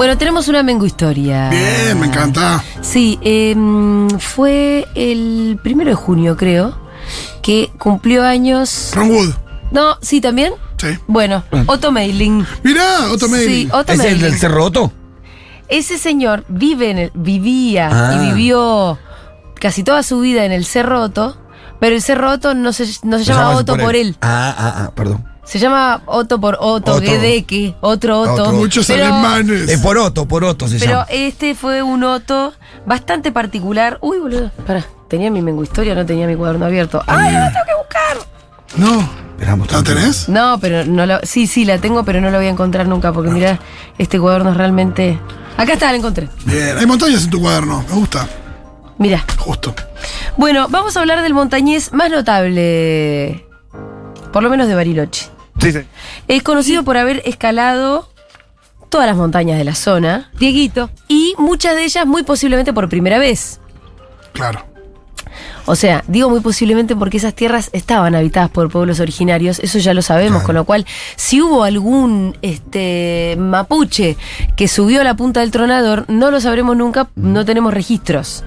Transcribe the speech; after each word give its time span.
Bueno, 0.00 0.16
tenemos 0.16 0.48
una 0.48 0.62
Mengu 0.62 0.86
historia. 0.86 1.50
Bien, 1.50 2.00
me 2.00 2.06
encanta. 2.06 2.64
Sí, 2.80 3.18
em, 3.20 4.08
fue 4.18 4.88
el 4.94 5.60
primero 5.62 5.90
de 5.90 5.94
junio, 5.94 6.38
creo, 6.38 6.74
que 7.42 7.70
cumplió 7.78 8.24
años. 8.24 8.92
Ron 8.94 9.10
Wood. 9.10 9.34
No, 9.72 9.98
sí, 10.00 10.22
también. 10.22 10.54
Sí. 10.78 10.96
Bueno, 11.06 11.44
Otto 11.66 11.92
Meiling. 11.92 12.46
Mirá, 12.62 13.10
Otto 13.12 13.26
Sí, 13.26 13.32
Meiling. 13.32 13.70
Otto 13.74 13.92
¿Es 13.92 14.00
el 14.00 14.22
del 14.22 14.38
Cerro 14.38 14.64
Otto? 14.64 14.90
Ese 15.68 15.98
señor 15.98 16.46
vive 16.48 16.90
en 16.92 16.98
el, 16.98 17.10
vivía 17.12 17.90
Ah. 17.92 18.14
y 18.14 18.28
vivió 18.30 18.98
casi 19.60 19.82
toda 19.84 20.02
su 20.02 20.20
vida 20.20 20.46
en 20.46 20.52
el 20.52 20.64
Cerro 20.64 21.02
Otto, 21.02 21.36
pero 21.78 21.94
el 21.94 22.00
Cerro 22.00 22.30
Otto 22.30 22.54
no 22.54 22.72
se, 22.72 22.86
no 23.02 23.18
se 23.18 23.24
llama 23.26 23.50
Otto 23.50 23.76
por 23.76 23.94
él. 23.94 24.16
Ah, 24.22 24.54
ah, 24.56 24.74
ah, 24.78 24.92
perdón. 24.94 25.29
Se 25.50 25.58
llama 25.58 26.02
Otto 26.06 26.40
por 26.40 26.54
Otto, 26.60 26.92
Otto. 26.92 27.00
Guedeke, 27.00 27.74
otro 27.80 28.20
Otto. 28.20 28.32
Otro. 28.34 28.52
Muchos 28.52 28.86
Pero- 28.86 29.02
alemanes. 29.06 29.68
Es 29.68 29.80
por 29.80 29.98
Otto, 29.98 30.28
por 30.28 30.44
Otto 30.44 30.68
se 30.68 30.78
Pero 30.78 30.92
llama. 30.92 31.06
este 31.10 31.56
fue 31.56 31.82
un 31.82 32.04
Otto 32.04 32.52
bastante 32.86 33.32
particular. 33.32 33.98
Uy, 34.00 34.20
boludo, 34.20 34.52
pará. 34.64 34.84
Tenía 35.08 35.28
mi 35.28 35.42
mengu 35.42 35.64
historia, 35.64 35.96
no 35.96 36.06
tenía 36.06 36.28
mi 36.28 36.36
cuaderno 36.36 36.66
abierto. 36.66 37.02
¡Ay, 37.04 37.32
la 37.32 37.50
tengo 37.52 37.64
que 37.66 37.74
buscar! 37.76 38.16
No. 38.76 39.10
Esperamos 39.32 39.72
¿La 39.72 39.82
tenés? 39.82 40.28
No, 40.28 40.58
pero 40.60 40.84
no 40.84 41.04
la. 41.04 41.18
Sí, 41.24 41.48
sí, 41.48 41.64
la 41.64 41.78
tengo, 41.78 42.04
pero 42.04 42.20
no 42.20 42.30
la 42.30 42.36
voy 42.38 42.46
a 42.46 42.50
encontrar 42.50 42.86
nunca, 42.86 43.12
porque 43.12 43.30
mirá, 43.30 43.58
este 43.98 44.20
cuaderno 44.20 44.52
es 44.52 44.56
realmente. 44.56 45.18
Acá 45.56 45.72
está, 45.72 45.90
la 45.90 45.98
encontré. 45.98 46.28
Bien. 46.44 46.78
Hay 46.78 46.86
montañas 46.86 47.24
en 47.24 47.30
tu 47.30 47.40
cuaderno. 47.40 47.84
Me 47.88 47.94
gusta. 47.96 48.28
Mirá. 48.98 49.24
Justo. 49.36 49.74
Bueno, 50.36 50.68
vamos 50.70 50.96
a 50.96 51.00
hablar 51.00 51.22
del 51.22 51.34
montañés 51.34 51.92
más 51.92 52.08
notable, 52.08 53.44
por 54.32 54.44
lo 54.44 54.48
menos 54.50 54.68
de 54.68 54.76
Bariloche. 54.76 55.26
Sí, 55.60 55.72
sí. 55.72 55.80
Es 56.28 56.42
conocido 56.42 56.84
por 56.84 56.96
haber 56.96 57.22
escalado 57.24 58.08
todas 58.88 59.06
las 59.06 59.16
montañas 59.16 59.58
de 59.58 59.64
la 59.64 59.74
zona. 59.74 60.30
Dieguito. 60.38 60.90
Y 61.08 61.34
muchas 61.38 61.76
de 61.76 61.84
ellas 61.84 62.06
muy 62.06 62.22
posiblemente 62.22 62.72
por 62.72 62.88
primera 62.88 63.18
vez. 63.18 63.60
Claro. 64.32 64.64
O 65.66 65.76
sea, 65.76 66.02
digo 66.08 66.28
muy 66.28 66.40
posiblemente 66.40 66.96
porque 66.96 67.18
esas 67.18 67.34
tierras 67.34 67.70
estaban 67.72 68.14
habitadas 68.14 68.50
por 68.50 68.68
pueblos 68.70 68.98
originarios, 68.98 69.60
eso 69.60 69.78
ya 69.78 69.94
lo 69.94 70.02
sabemos, 70.02 70.42
con 70.42 70.56
lo 70.56 70.64
cual, 70.64 70.84
si 71.14 71.40
hubo 71.40 71.62
algún 71.62 72.36
este 72.42 73.36
mapuche 73.38 74.16
que 74.56 74.66
subió 74.66 75.02
a 75.02 75.04
la 75.04 75.14
punta 75.14 75.40
del 75.40 75.52
tronador, 75.52 76.06
no 76.08 76.30
lo 76.30 76.40
sabremos 76.40 76.76
nunca, 76.76 77.08
no 77.14 77.44
tenemos 77.44 77.72
registros. 77.72 78.44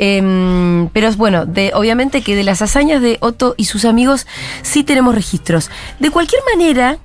Em, 0.00 0.88
pero 0.90 1.12
bueno, 1.14 1.44
de, 1.44 1.72
obviamente 1.74 2.22
que 2.22 2.36
de 2.36 2.44
las 2.44 2.62
hazañas 2.62 3.02
de 3.02 3.18
Otto 3.20 3.54
y 3.56 3.64
sus 3.64 3.84
amigos 3.84 4.28
sí 4.62 4.84
tenemos 4.84 5.12
registros. 5.12 5.70
De 5.98 6.10
cualquier 6.10 6.40
manera, 6.54 6.98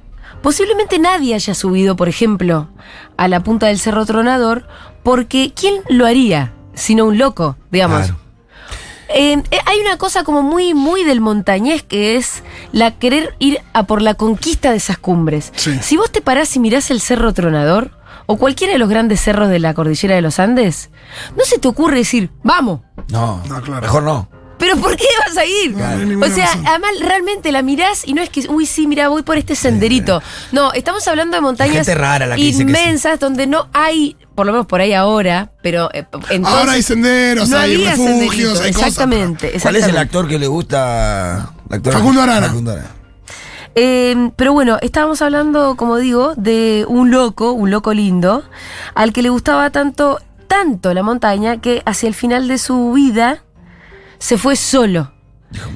posiblemente 0.43 0.99
nadie 0.99 1.33
haya 1.33 1.55
subido, 1.55 1.95
por 1.95 2.07
ejemplo, 2.07 2.69
a 3.17 3.27
la 3.27 3.39
punta 3.39 3.65
del 3.65 3.79
Cerro 3.79 4.05
Tronador, 4.05 4.67
porque 5.01 5.51
¿quién 5.55 5.81
lo 5.89 6.05
haría? 6.05 6.53
Sino 6.75 7.05
un 7.05 7.17
loco, 7.17 7.57
digamos. 7.71 8.01
Claro. 8.01 8.19
Eh, 9.09 9.41
eh, 9.49 9.59
hay 9.65 9.79
una 9.79 9.97
cosa 9.97 10.23
como 10.23 10.43
muy, 10.43 10.75
muy 10.75 11.03
del 11.03 11.19
montañés 11.19 11.81
que 11.81 12.15
es 12.15 12.43
la 12.71 12.91
querer 12.91 13.35
ir 13.39 13.59
a 13.73 13.87
por 13.87 14.03
la 14.03 14.13
conquista 14.13 14.69
de 14.69 14.77
esas 14.77 14.99
cumbres. 14.99 15.51
Sí. 15.55 15.79
Si 15.81 15.97
vos 15.97 16.11
te 16.11 16.21
parás 16.21 16.55
y 16.55 16.59
mirás 16.59 16.91
el 16.91 17.01
Cerro 17.01 17.33
Tronador 17.33 17.91
o 18.25 18.37
cualquiera 18.37 18.73
de 18.73 18.79
los 18.79 18.89
grandes 18.89 19.19
cerros 19.21 19.49
de 19.49 19.59
la 19.59 19.73
cordillera 19.73 20.15
de 20.15 20.21
los 20.21 20.39
Andes, 20.39 20.89
no 21.37 21.43
se 21.45 21.57
te 21.59 21.67
ocurre 21.67 21.97
decir, 21.97 22.29
vamos. 22.43 22.81
No, 23.09 23.41
No, 23.47 23.61
claro. 23.61 23.81
mejor 23.81 24.03
no. 24.03 24.29
Pero 24.59 24.77
¿por 24.77 24.95
qué 24.95 25.03
vas 25.27 25.35
a 25.35 25.43
ir? 25.45 25.71
No, 25.75 26.25
o 26.25 26.29
sea, 26.29 26.45
razón. 26.45 26.67
además 26.67 26.91
realmente 27.01 27.51
la 27.51 27.61
mirás 27.63 28.07
y 28.07 28.13
no 28.13 28.21
es 28.21 28.29
que, 28.29 28.47
uy, 28.47 28.65
sí, 28.65 28.87
mira, 28.87 29.09
voy 29.09 29.21
por 29.23 29.35
este 29.37 29.55
senderito. 29.55 30.21
No, 30.53 30.71
estamos 30.71 31.05
hablando 31.09 31.35
de 31.35 31.41
montañas 31.41 31.85
rara 31.87 32.27
la 32.27 32.35
que 32.35 32.41
dice 32.43 32.65
que 32.65 32.71
sí. 32.73 32.79
inmensas 32.79 33.19
donde 33.19 33.45
no 33.45 33.67
hay, 33.73 34.15
por 34.35 34.45
lo 34.45 34.53
menos 34.53 34.65
por 34.67 34.79
ahí 34.79 34.93
ahora, 34.93 35.51
pero 35.61 35.89
eh, 35.93 36.05
entonces, 36.29 36.39
Ahora 36.45 36.73
hay 36.73 36.83
senderos, 36.83 37.49
no 37.49 37.57
hay 37.57 37.75
refugios, 37.75 38.07
senderito. 38.07 38.35
hay 38.63 38.71
cosas. 38.71 38.87
Exactamente, 38.87 39.53
¿Cuál 39.61 39.75
es 39.75 39.83
el 39.85 39.97
actor 39.97 40.27
que 40.29 40.39
le 40.39 40.47
gusta? 40.47 41.51
Actor- 41.69 41.91
Facundo 41.93 42.21
Arana. 42.21 42.47
Facundo 42.47 42.71
Arana. 42.71 42.89
Eh, 43.75 44.31
pero 44.35 44.53
bueno, 44.53 44.77
estábamos 44.81 45.21
hablando, 45.21 45.75
como 45.75 45.97
digo, 45.97 46.33
de 46.35 46.85
un 46.87 47.11
loco, 47.11 47.53
un 47.53 47.71
loco 47.71 47.93
lindo, 47.93 48.43
al 48.93 49.13
que 49.13 49.21
le 49.21 49.29
gustaba 49.29 49.69
tanto, 49.71 50.19
tanto 50.47 50.93
la 50.93 51.03
montaña, 51.03 51.59
que 51.59 51.81
hacia 51.85 52.07
el 52.07 52.13
final 52.13 52.47
de 52.47 52.57
su 52.57 52.91
vida 52.93 53.43
se 54.19 54.37
fue 54.37 54.55
solo. 54.55 55.11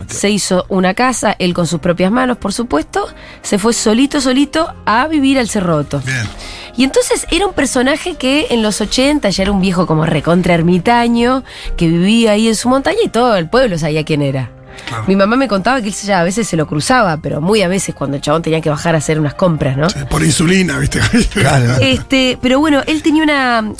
Se 0.08 0.30
hizo 0.30 0.66
una 0.70 0.96
casa, 0.96 1.36
él 1.38 1.54
con 1.54 1.68
sus 1.68 1.80
propias 1.80 2.12
manos, 2.12 2.38
por 2.38 2.52
supuesto, 2.52 3.08
se 3.44 3.60
fue 3.60 3.74
solito, 3.74 4.20
solito 4.22 4.74
a 4.86 5.08
vivir 5.08 5.38
al 5.38 5.50
Cerroto. 5.50 6.02
Bien. 6.04 6.28
Y 6.76 6.84
entonces 6.84 7.28
era 7.32 7.46
un 7.46 7.54
personaje 7.54 8.16
que 8.16 8.48
en 8.52 8.62
los 8.62 8.82
80 8.82 9.30
ya 9.30 9.44
era 9.44 9.52
un 9.52 9.62
viejo 9.62 9.86
como 9.88 10.06
recontra 10.06 10.54
ermitaño, 10.54 11.44
que 11.76 11.88
vivía 11.88 12.32
ahí 12.32 12.48
en 12.48 12.56
su 12.56 12.70
montaña 12.70 13.00
y 13.04 13.10
todo 13.10 13.36
el 13.36 13.50
pueblo 13.50 13.78
sabía 13.78 14.06
quién 14.06 14.22
era. 14.22 14.52
Claro. 14.88 15.04
Mi 15.08 15.16
mamá 15.16 15.36
me 15.36 15.48
contaba 15.48 15.82
que 15.82 15.88
él 15.88 15.94
ya 15.94 16.22
a 16.22 16.24
veces 16.24 16.48
se 16.48 16.56
lo 16.56 16.68
cruzaba, 16.68 17.18
pero 17.18 17.42
muy 17.42 17.62
a 17.62 17.68
veces 17.68 17.96
cuando 17.96 18.16
el 18.16 18.22
chabón 18.22 18.42
tenía 18.42 18.62
que 18.62 18.70
bajar 18.70 18.96
a 18.96 19.00
hacer 19.00 19.20
unas 19.20 19.34
compras, 19.34 19.78
¿no? 19.78 19.90
Sí, 19.90 20.00
Por 20.10 20.24
insulina, 20.24 20.78
¿viste? 20.80 21.00
Claro. 21.34 21.76
Este, 21.82 22.38
pero 22.42 22.60
bueno, 22.60 22.82
él 22.88 23.02
tenía 23.02 23.24
una. 23.24 23.72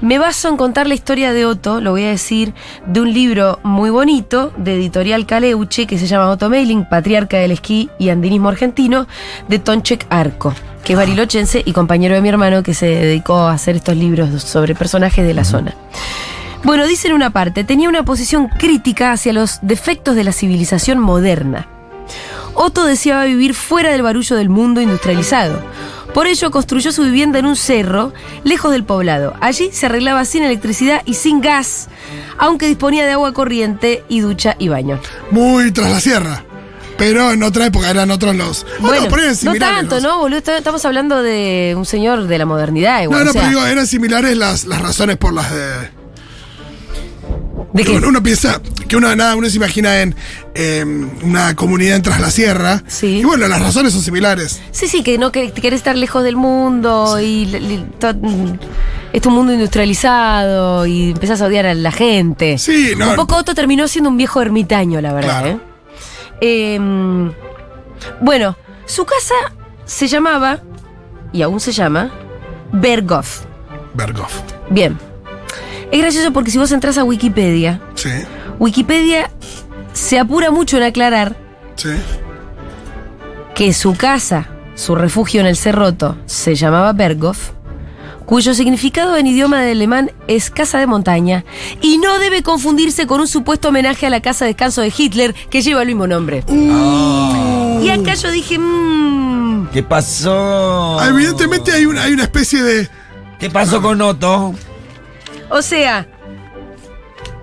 Me 0.00 0.18
baso 0.18 0.48
en 0.48 0.56
contar 0.56 0.88
la 0.88 0.94
historia 0.94 1.32
de 1.32 1.46
Otto, 1.46 1.80
lo 1.80 1.92
voy 1.92 2.04
a 2.04 2.08
decir, 2.08 2.54
de 2.86 3.00
un 3.00 3.12
libro 3.12 3.60
muy 3.62 3.88
bonito 3.90 4.52
de 4.56 4.74
editorial 4.74 5.26
Caleuche 5.26 5.86
que 5.86 5.96
se 5.96 6.08
llama 6.08 6.28
Otto 6.28 6.50
Meiling, 6.50 6.88
Patriarca 6.88 7.38
del 7.38 7.52
Esquí 7.52 7.88
y 8.00 8.08
Andinismo 8.08 8.48
Argentino, 8.48 9.06
de 9.46 9.60
Tonchek 9.60 10.06
Arco, 10.10 10.54
que 10.82 10.94
es 10.94 10.98
barilochense 10.98 11.62
y 11.64 11.72
compañero 11.72 12.16
de 12.16 12.20
mi 12.20 12.28
hermano 12.28 12.64
que 12.64 12.74
se 12.74 12.86
dedicó 12.86 13.42
a 13.42 13.52
hacer 13.52 13.76
estos 13.76 13.96
libros 13.96 14.42
sobre 14.42 14.74
personajes 14.74 15.24
de 15.24 15.34
la 15.34 15.44
zona. 15.44 15.76
Bueno, 16.64 16.86
dice 16.86 17.08
en 17.08 17.14
una 17.14 17.30
parte, 17.30 17.64
tenía 17.64 17.88
una 17.88 18.04
posición 18.04 18.48
crítica 18.48 19.12
hacia 19.12 19.32
los 19.32 19.58
defectos 19.62 20.14
de 20.14 20.24
la 20.24 20.32
civilización 20.32 20.98
moderna. 21.00 21.66
Otto 22.54 22.84
deseaba 22.84 23.24
vivir 23.24 23.54
fuera 23.54 23.90
del 23.90 24.02
barullo 24.02 24.36
del 24.36 24.48
mundo 24.48 24.80
industrializado. 24.80 25.60
Por 26.14 26.26
ello 26.26 26.50
construyó 26.50 26.92
su 26.92 27.02
vivienda 27.04 27.38
en 27.38 27.46
un 27.46 27.56
cerro, 27.56 28.12
lejos 28.44 28.70
del 28.70 28.84
poblado. 28.84 29.34
Allí 29.40 29.70
se 29.72 29.86
arreglaba 29.86 30.24
sin 30.26 30.42
electricidad 30.42 31.00
y 31.06 31.14
sin 31.14 31.40
gas, 31.40 31.88
aunque 32.38 32.66
disponía 32.68 33.06
de 33.06 33.12
agua 33.12 33.32
corriente 33.32 34.04
y 34.08 34.20
ducha 34.20 34.54
y 34.58 34.68
baño. 34.68 35.00
Muy 35.30 35.72
tras 35.72 35.90
la 35.90 36.00
sierra. 36.00 36.44
Pero 36.98 37.32
en 37.32 37.42
otra 37.42 37.66
época 37.66 37.88
eran 37.90 38.10
otros 38.10 38.36
los. 38.36 38.66
Bueno, 38.78 39.08
ahí 39.16 39.22
eran 39.24 39.36
no 39.42 39.54
tanto, 39.54 39.94
los- 39.96 40.02
¿no, 40.04 40.18
boludo? 40.18 40.38
Estamos 40.54 40.84
hablando 40.84 41.22
de 41.22 41.74
un 41.76 41.86
señor 41.86 42.26
de 42.28 42.38
la 42.38 42.44
modernidad 42.46 42.98
No, 42.98 43.02
igual. 43.04 43.24
no, 43.24 43.30
o 43.30 43.32
sea, 43.32 43.42
pero 43.42 43.48
digo, 43.58 43.66
eran 43.66 43.86
similares 43.86 44.36
las, 44.36 44.66
las 44.66 44.82
razones 44.82 45.16
por 45.16 45.32
las 45.32 45.50
de. 45.50 46.01
¿De 47.72 47.84
qué? 47.84 47.96
Uno, 47.96 48.22
piensa 48.22 48.60
que 48.88 48.96
uno 48.96 49.14
nada, 49.16 49.34
uno 49.36 49.48
se 49.48 49.56
imagina 49.56 50.00
en 50.02 50.14
eh, 50.54 50.84
una 51.22 51.54
comunidad 51.56 51.96
en 51.96 52.02
tras 52.02 52.20
la 52.20 52.30
sierra. 52.30 52.82
Sí. 52.86 53.18
Y 53.18 53.24
bueno, 53.24 53.48
las 53.48 53.60
razones 53.60 53.92
son 53.92 54.02
similares. 54.02 54.60
Sí, 54.70 54.88
sí, 54.88 55.02
que 55.02 55.18
no 55.18 55.32
que 55.32 55.52
que 55.52 55.60
querés 55.62 55.78
estar 55.80 55.96
lejos 55.96 56.22
del 56.24 56.36
mundo 56.36 57.18
y 57.20 57.46
to- 57.98 58.14
mm, 58.14 58.58
es 59.12 59.26
un 59.26 59.34
mundo 59.34 59.52
industrializado 59.52 60.86
y 60.86 61.10
empezás 61.12 61.40
a 61.42 61.46
odiar 61.46 61.66
a 61.66 61.74
la 61.74 61.92
gente. 61.92 62.58
Sí, 62.58 62.92
no. 62.96 63.10
Un 63.10 63.16
poco 63.16 63.36
Otto 63.36 63.54
terminó 63.54 63.88
siendo 63.88 64.10
un 64.10 64.16
viejo 64.16 64.40
ermitaño, 64.42 65.00
la 65.00 65.12
verdad. 65.12 65.42
Claro. 65.42 65.60
¿eh? 66.40 66.74
Em, 66.74 67.32
bueno, 68.20 68.56
su 68.86 69.04
casa 69.04 69.34
se 69.84 70.08
llamaba, 70.08 70.60
y 71.32 71.42
aún 71.42 71.60
se 71.60 71.72
llama, 71.72 72.10
Berghoff. 72.72 73.42
Berghoff. 73.94 74.40
Bien. 74.70 74.98
Es 75.92 76.00
gracioso 76.00 76.32
porque 76.32 76.50
si 76.50 76.58
vos 76.58 76.72
entras 76.72 76.98
a 76.98 77.04
Wikipedia, 77.04 77.80
Sí, 77.94 78.08
Wikipedia 78.58 79.30
se 79.92 80.18
apura 80.18 80.50
mucho 80.50 80.76
en 80.78 80.82
aclarar 80.84 81.36
sí. 81.76 81.90
que 83.54 83.72
su 83.74 83.94
casa, 83.94 84.48
su 84.74 84.94
refugio 84.94 85.40
en 85.40 85.46
el 85.46 85.56
Cerroto, 85.56 86.16
se 86.26 86.54
llamaba 86.54 86.92
Berghoff, 86.94 87.50
cuyo 88.24 88.54
significado 88.54 89.16
en 89.16 89.26
idioma 89.26 89.60
de 89.60 89.72
alemán 89.72 90.12
es 90.28 90.48
casa 90.50 90.78
de 90.78 90.86
montaña, 90.86 91.44
y 91.82 91.98
no 91.98 92.18
debe 92.18 92.42
confundirse 92.42 93.06
con 93.06 93.20
un 93.20 93.28
supuesto 93.28 93.68
homenaje 93.68 94.06
a 94.06 94.10
la 94.10 94.22
casa 94.22 94.46
de 94.46 94.52
descanso 94.52 94.80
de 94.80 94.92
Hitler 94.96 95.34
que 95.50 95.60
lleva 95.60 95.82
el 95.82 95.88
mismo 95.88 96.06
nombre. 96.06 96.42
Y 96.48 97.88
acá 97.90 98.14
yo 98.14 98.30
dije, 98.30 98.58
mmm, 98.58 99.68
¿Qué 99.72 99.82
pasó? 99.82 100.98
Ah, 101.00 101.08
Evidentemente 101.08 101.72
hay 101.72 101.84
una, 101.86 102.04
hay 102.04 102.12
una 102.14 102.22
especie 102.24 102.62
de. 102.62 102.88
¿Qué 103.38 103.50
pasó 103.50 103.80
con 103.82 104.00
Otto? 104.00 104.54
O 105.52 105.62
sea, 105.62 106.06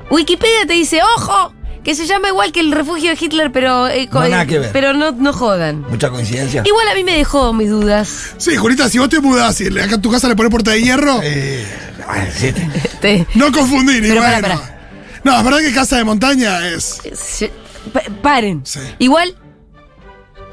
Wikipedia 0.10 0.66
te 0.68 0.74
dice, 0.74 1.02
ojo, 1.18 1.54
que 1.84 1.96
se 1.96 2.06
llama 2.08 2.28
igual 2.30 2.52
que 2.52 2.60
el 2.60 2.72
refugio 2.72 3.12
de 3.12 3.18
Hitler, 3.20 3.52
pero, 3.52 3.88
eh, 3.88 4.10
No, 4.12 4.28
nada 4.28 4.46
que 4.46 4.60
ver. 4.60 4.70
pero 4.74 4.94
no, 4.94 5.12
no 5.12 5.34
jodan. 5.34 5.82
Mucha 5.90 6.10
coincidencia. 6.10 6.64
Igual 6.66 6.88
a 6.88 6.96
mí 6.96 7.04
me 7.04 7.16
dejó 7.18 7.54
mis 7.54 7.70
dudas. 7.70 8.34
Sí, 8.38 8.56
Julita, 8.58 8.90
si 8.90 8.98
vos 9.00 9.10
te 9.10 9.20
mudás 9.20 9.62
y 9.62 9.70
le- 9.70 9.84
acá 9.84 9.96
en 9.96 10.02
tu 10.02 10.12
casa 10.12 10.28
le 10.28 10.36
pones 10.36 10.50
puerta 10.52 10.72
de 10.72 10.82
hierro, 10.82 11.20
Eh, 11.24 11.66
bueno, 12.06 12.26
sí, 12.36 12.54
te- 13.02 13.28
no 13.36 13.52
confundir. 13.52 14.02
Pero 14.02 14.22
pará, 14.22 14.40
bueno. 14.42 14.48
pará. 14.60 14.76
No, 15.24 15.38
es 15.38 15.44
verdad 15.44 15.60
que 15.60 15.74
casa 15.74 15.98
de 15.98 16.04
montaña 16.04 16.68
es. 16.68 17.02
se- 17.14 17.52
pa- 17.94 18.02
paren. 18.22 18.62
Sí. 18.66 18.80
Igual, 19.00 19.36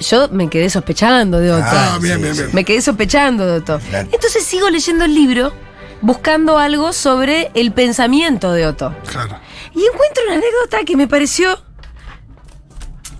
yo 0.01 0.29
me 0.29 0.49
quedé 0.51 0.69
sospechando 0.71 1.41
de 1.41 1.51
Otto. 1.53 1.65
Ah, 1.67 1.99
bien, 2.01 2.21
bien, 2.21 2.35
bien. 2.35 2.51
Me 2.53 2.63
quedé 2.65 2.83
sospechando 2.83 3.47
de 3.47 3.53
Otto. 3.59 3.81
Claro. 3.89 4.09
Entonces 4.13 4.45
sigo 4.45 4.69
leyendo 4.71 5.05
el 5.07 5.15
libro, 5.15 5.53
buscando 6.03 6.59
algo 6.59 6.93
sobre 6.93 7.51
el 7.55 7.73
pensamiento 7.73 8.53
de 8.53 8.67
Otto. 8.67 8.95
Claro. 9.11 9.39
Y 9.75 9.81
encuentro 9.85 10.23
una 10.27 10.35
anécdota 10.37 10.85
que 10.85 10.97
me 10.97 11.09
pareció. 11.09 11.59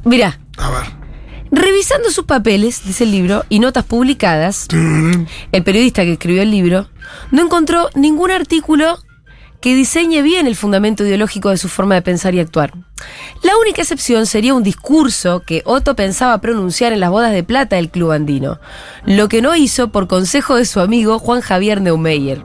Mirá, 0.05 0.39
A 0.57 0.71
ver. 0.71 0.87
revisando 1.51 2.11
sus 2.11 2.25
papeles, 2.25 2.85
dice 2.85 3.05
el 3.05 3.11
libro, 3.11 3.45
y 3.49 3.59
notas 3.59 3.85
publicadas, 3.85 4.69
el 4.71 5.63
periodista 5.65 6.05
que 6.05 6.13
escribió 6.13 6.43
el 6.43 6.51
libro 6.51 6.89
no 7.31 7.43
encontró 7.43 7.89
ningún 7.95 8.31
artículo 8.31 8.99
que 9.61 9.75
diseñe 9.75 10.23
bien 10.23 10.47
el 10.47 10.55
fundamento 10.55 11.05
ideológico 11.05 11.51
de 11.51 11.57
su 11.57 11.69
forma 11.69 11.95
de 11.97 12.03
pensar 12.03 12.35
y 12.35 12.41
actuar. 12.41 12.73
La 13.43 13.57
única 13.59 13.83
excepción 13.83 14.27
sería 14.27 14.55
un 14.55 14.63
discurso 14.63 15.43
que 15.45 15.63
Otto 15.65 15.97
pensaba 15.97 16.41
pronunciar 16.41 16.93
en 16.93 17.01
las 17.01 17.11
bodas 17.11 17.33
de 17.33 17.43
plata 17.43 17.77
del 17.77 17.91
club 17.91 18.13
andino, 18.13 18.61
lo 19.07 19.29
que 19.29 19.43
no 19.43 19.57
hizo 19.57 19.91
por 19.91 20.07
consejo 20.07 20.55
de 20.57 20.67
su 20.67 20.79
amigo 20.81 21.19
Juan 21.19 21.41
Javier 21.41 21.81
Neumeyer. 21.81 22.45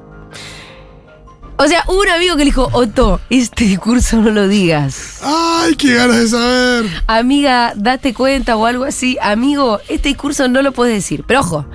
O 1.63 1.67
sea, 1.67 1.83
hubo 1.87 2.01
un 2.01 2.09
amigo 2.09 2.35
que 2.35 2.39
le 2.39 2.45
dijo, 2.45 2.69
Otto, 2.73 3.21
este 3.29 3.65
discurso 3.65 4.17
no 4.17 4.31
lo 4.31 4.47
digas. 4.47 5.19
Ay, 5.21 5.75
qué 5.75 5.93
ganas 5.93 6.17
de 6.17 6.27
saber. 6.27 7.03
Amiga, 7.05 7.73
date 7.75 8.15
cuenta 8.15 8.55
o 8.55 8.65
algo 8.65 8.83
así. 8.83 9.19
Amigo, 9.21 9.79
este 9.87 10.09
discurso 10.09 10.47
no 10.47 10.63
lo 10.63 10.71
puedes 10.71 10.95
decir. 10.95 11.23
Pero 11.27 11.41
ojo, 11.41 11.67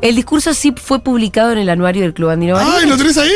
el 0.00 0.14
discurso 0.14 0.54
sí 0.54 0.72
fue 0.76 1.00
publicado 1.00 1.50
en 1.50 1.58
el 1.58 1.70
anuario 1.70 2.02
del 2.02 2.14
Club 2.14 2.30
Andino 2.30 2.56
Ay. 2.56 2.86
¿lo 2.86 2.96
tenés 2.96 3.18
ahí? 3.18 3.32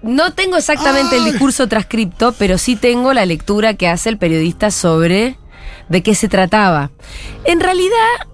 No 0.00 0.32
tengo 0.32 0.56
exactamente 0.56 1.16
el 1.16 1.24
discurso 1.24 1.66
transcripto, 1.66 2.32
pero 2.38 2.56
sí 2.56 2.76
tengo 2.76 3.12
la 3.12 3.26
lectura 3.26 3.74
que 3.74 3.88
hace 3.88 4.10
el 4.10 4.18
periodista 4.18 4.70
sobre 4.70 5.40
de 5.88 6.04
qué 6.04 6.14
se 6.14 6.28
trataba. 6.28 6.92
En 7.42 7.58
realidad, 7.58 8.28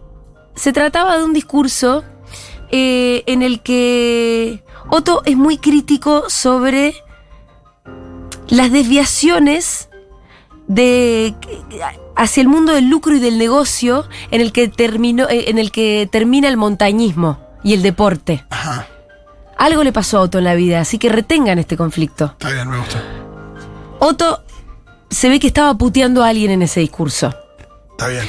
se 0.56 0.74
trataba 0.74 1.16
de 1.16 1.24
un 1.24 1.32
discurso 1.32 2.04
eh, 2.70 3.22
en 3.26 3.40
el 3.40 3.62
que 3.62 4.62
Otto 4.88 5.22
es 5.24 5.36
muy 5.36 5.58
crítico 5.58 6.28
sobre 6.28 6.94
las 8.48 8.70
desviaciones 8.70 9.88
de 10.68 11.34
hacia 12.16 12.40
el 12.40 12.48
mundo 12.48 12.72
del 12.72 12.88
lucro 12.88 13.16
y 13.16 13.20
del 13.20 13.38
negocio 13.38 14.06
en 14.30 14.40
el 14.40 14.52
que 14.52 14.68
terminó 14.68 15.28
eh, 15.28 15.50
en 15.50 15.58
el 15.58 15.72
que 15.72 16.08
termina 16.10 16.48
el 16.48 16.56
montañismo 16.56 17.38
y 17.62 17.74
el 17.74 17.82
deporte. 17.82 18.44
Ajá. 18.50 18.86
Algo 19.56 19.84
le 19.84 19.92
pasó 19.92 20.18
a 20.18 20.20
Otto 20.22 20.38
en 20.38 20.44
la 20.44 20.54
vida, 20.54 20.80
así 20.80 20.98
que 20.98 21.08
retengan 21.08 21.58
este 21.58 21.76
conflicto. 21.76 22.26
Está 22.26 22.50
bien, 22.50 22.68
me 22.68 22.78
gusta. 22.78 23.02
Otto 24.00 24.42
se 25.08 25.28
ve 25.28 25.38
que 25.38 25.46
estaba 25.46 25.76
puteando 25.76 26.24
a 26.24 26.28
alguien 26.28 26.50
en 26.50 26.62
ese 26.62 26.80
discurso. 26.80 27.32
Está 27.92 28.08
bien. 28.08 28.24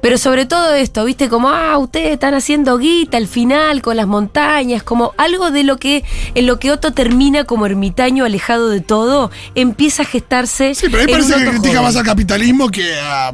Pero 0.00 0.18
sobre 0.18 0.46
todo 0.46 0.74
esto, 0.74 1.04
viste, 1.04 1.28
como, 1.28 1.48
ah, 1.48 1.76
ustedes 1.78 2.12
están 2.12 2.34
haciendo 2.34 2.78
guita 2.78 3.16
al 3.16 3.26
final 3.26 3.82
con 3.82 3.96
las 3.96 4.06
montañas, 4.06 4.82
como 4.82 5.14
algo 5.16 5.50
de 5.50 5.64
lo 5.64 5.78
que, 5.78 6.04
en 6.34 6.46
lo 6.46 6.58
que 6.58 6.70
Otto 6.70 6.92
termina 6.92 7.44
como 7.44 7.66
ermitaño 7.66 8.24
alejado 8.24 8.68
de 8.68 8.80
todo, 8.80 9.30
empieza 9.54 10.02
a 10.02 10.06
gestarse. 10.06 10.74
Sí, 10.74 10.86
pero 10.86 10.98
ahí 10.98 11.04
en 11.04 11.10
parece 11.10 11.34
que 11.34 11.50
critica 11.50 11.68
joven. 11.68 11.82
más 11.82 11.96
al 11.96 12.04
capitalismo 12.04 12.68
que 12.68 12.98
a 13.00 13.32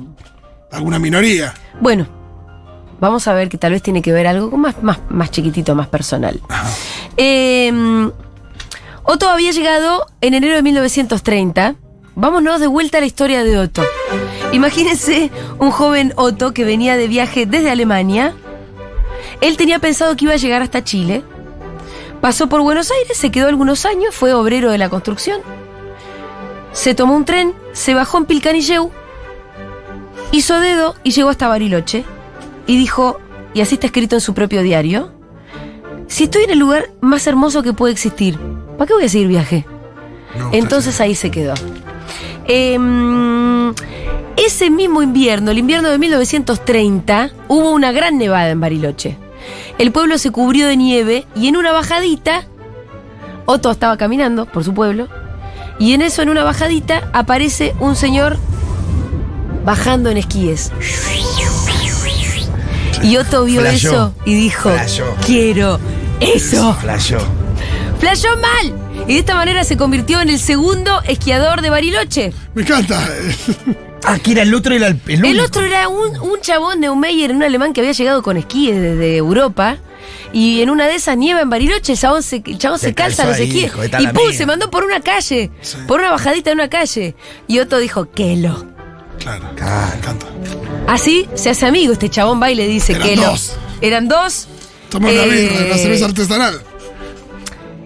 alguna 0.71 0.99
minoría. 0.99 1.53
Bueno, 1.81 2.07
vamos 3.01 3.27
a 3.29 3.35
ver 3.35 3.49
que 3.49 3.59
tal 3.59 3.73
vez 3.73 3.83
tiene 3.83 4.01
que 4.01 4.13
ver 4.13 4.27
algo 4.27 4.57
más, 4.57 4.83
más, 4.83 4.99
más 5.11 5.31
chiquitito, 5.31 5.75
más 5.75 5.89
personal. 5.89 6.41
Eh, 7.17 8.11
Otto 9.05 9.29
había 9.29 9.51
llegado 9.51 10.07
en 10.21 10.35
enero 10.35 10.55
de 10.55 10.63
1930. 10.63 11.75
Vámonos 12.15 12.61
de 12.61 12.67
vuelta 12.67 12.99
a 12.99 13.01
la 13.01 13.07
historia 13.07 13.43
de 13.43 13.59
Otto. 13.59 13.83
Imagínense 14.53 15.31
un 15.59 15.71
joven 15.71 16.13
Otto 16.17 16.53
que 16.53 16.65
venía 16.65 16.97
de 16.97 17.09
viaje 17.09 17.47
desde 17.47 17.71
Alemania. 17.71 18.35
Él 19.41 19.57
tenía 19.57 19.79
pensado 19.79 20.15
que 20.17 20.27
iba 20.27 20.35
a 20.35 20.39
llegar 20.39 20.63
hasta 20.63 20.85
Chile. 20.85 21.23
Pasó 22.21 22.49
por 22.49 22.61
Buenos 22.61 22.91
Aires, 22.91 23.17
se 23.17 23.31
quedó 23.31 23.49
algunos 23.49 23.85
años, 23.85 24.15
fue 24.15 24.33
obrero 24.33 24.71
de 24.71 24.79
la 24.79 24.89
construcción. 24.89 25.41
Se 26.73 26.95
tomó 26.95 27.17
un 27.17 27.25
tren, 27.25 27.53
se 27.73 27.95
bajó 27.95 28.19
en 28.19 28.27
Pilcanilleu, 28.27 28.91
hizo 30.31 30.61
dedo 30.61 30.95
y 31.03 31.11
llegó 31.11 31.31
hasta 31.31 31.49
Bariloche. 31.49 32.05
Y 32.67 32.77
dijo, 32.77 33.19
y 33.55 33.61
así 33.61 33.75
está 33.75 33.87
escrito 33.87 34.17
en 34.17 34.21
su 34.21 34.35
propio 34.35 34.63
diario, 34.63 35.11
si 36.07 36.25
estoy 36.25 36.45
en 36.45 36.51
el 36.51 36.59
lugar 36.59 36.91
más 37.01 37.27
hermoso 37.27 37.63
que 37.63 37.73
puede 37.73 37.93
existir, 37.93 38.39
¿para 38.77 38.87
qué 38.87 38.95
voy 38.95 39.05
a 39.05 39.09
seguir 39.09 39.29
viaje? 39.29 39.67
Entonces 40.53 41.01
ahí 41.01 41.15
se 41.15 41.31
quedó. 41.31 41.55
Em, 42.47 43.75
ese 44.37 44.71
mismo 44.71 45.03
invierno, 45.03 45.51
el 45.51 45.59
invierno 45.59 45.91
de 45.91 45.99
1930, 45.99 47.31
hubo 47.49 47.71
una 47.73 47.93
gran 47.93 48.19
nevada 48.19 48.51
en 48.51 48.61
Bariloche. 48.61 49.17
El 49.79 49.93
pueblo 49.93 50.19
se 50.19 50.31
cubrió 50.31 50.67
de 50.69 50.77
nieve 50.77 51.27
y 51.35 51.49
en 51.49 51.57
una 51.57 51.73
bajadita, 51.73 52.45
Otto 53.45 53.71
estaba 53.71 53.97
caminando 53.97 54.47
por 54.47 54.65
su 54.65 54.73
pueblo, 54.75 55.09
y 55.79 55.95
en 55.95 56.03
eso, 56.03 56.23
en 56.23 56.29
una 56.29 56.45
bajadita, 56.45 57.09
aparece 57.13 57.75
un 57.81 57.97
señor 57.97 58.39
bajando 59.65 60.11
en 60.11 60.17
esquíes. 60.19 60.71
Y 63.03 63.17
Otto 63.17 63.45
vio 63.45 63.61
Flashó. 63.63 63.89
eso 63.89 64.15
y 64.25 64.35
dijo, 64.35 64.71
Flashó. 64.71 65.17
quiero 65.27 65.81
eso. 66.21 66.75
Flashó. 66.75 67.19
Flashó 67.99 68.29
mal. 68.37 69.05
Y 69.09 69.15
de 69.15 69.19
esta 69.19 69.35
manera 69.35 69.65
se 69.65 69.77
convirtió 69.77 70.21
en 70.21 70.29
el 70.29 70.39
segundo 70.39 71.03
esquiador 71.03 71.63
de 71.63 71.71
Bariloche. 71.71 72.33
Me 72.55 72.63
encanta. 72.63 73.09
Ah, 74.05 74.19
que 74.19 74.33
era 74.33 74.43
el 74.43 74.53
otro, 74.55 74.75
era 74.75 74.89
el, 74.89 75.01
el 75.07 75.25
El 75.25 75.41
otro 75.41 75.63
era 75.65 75.89
un, 75.89 76.19
un 76.21 76.41
chabón 76.41 76.81
Neumeyer, 76.81 77.31
un 77.33 77.43
alemán 77.43 77.73
que 77.73 77.81
había 77.81 77.93
llegado 77.93 78.23
con 78.23 78.37
esquíes 78.37 78.81
desde 78.81 79.17
Europa. 79.17 79.77
Y 80.33 80.61
en 80.63 80.71
una 80.71 80.87
de 80.89 80.95
esas 80.97 81.17
nieva 81.17 81.41
en 81.43 81.51
Bariloche, 81.51 81.93
el 81.93 81.99
chabón 81.99 82.23
se, 82.23 82.43
el 82.45 82.59
chabón 82.59 82.79
Se 82.79 82.87
se 82.87 82.95
calza 82.95 83.27
los 83.27 83.39
esquíes. 83.39 83.67
hijo, 83.67 83.85
Y 83.85 83.89
pum, 84.09 84.27
mía. 84.29 84.37
se 84.37 84.47
mandó 84.47 84.71
por 84.71 84.85
una 84.85 85.01
calle. 85.01 85.51
Sí. 85.61 85.77
Por 85.87 86.01
una 86.01 86.11
bajadita 86.11 86.51
de 86.51 86.55
una 86.55 86.69
calle. 86.69 87.15
Y 87.47 87.59
Otto 87.61 87.79
dijo, 87.79 88.11
Kelo. 88.11 88.67
Claro. 89.21 89.45
Claro. 89.55 89.89
Me 89.93 89.99
encanta. 89.99 90.27
Así 90.89 91.29
se 91.35 91.51
hace 91.51 91.67
amigo 91.67 91.93
este 91.93 92.09
chabón, 92.09 92.43
va 92.43 92.51
y 92.51 92.55
le 92.57 92.67
dice 92.67 92.93
Eran 92.95 93.09
Kelo. 93.09 93.23
dos. 93.27 93.53
Eran 93.81 94.09
dos. 94.09 94.49
Toma 94.89 95.13
la 95.13 95.25
Eh, 95.25 95.29
birra, 95.29 95.69
la 95.69 95.79
cerveza 95.79 96.07
artesanal. 96.07 96.61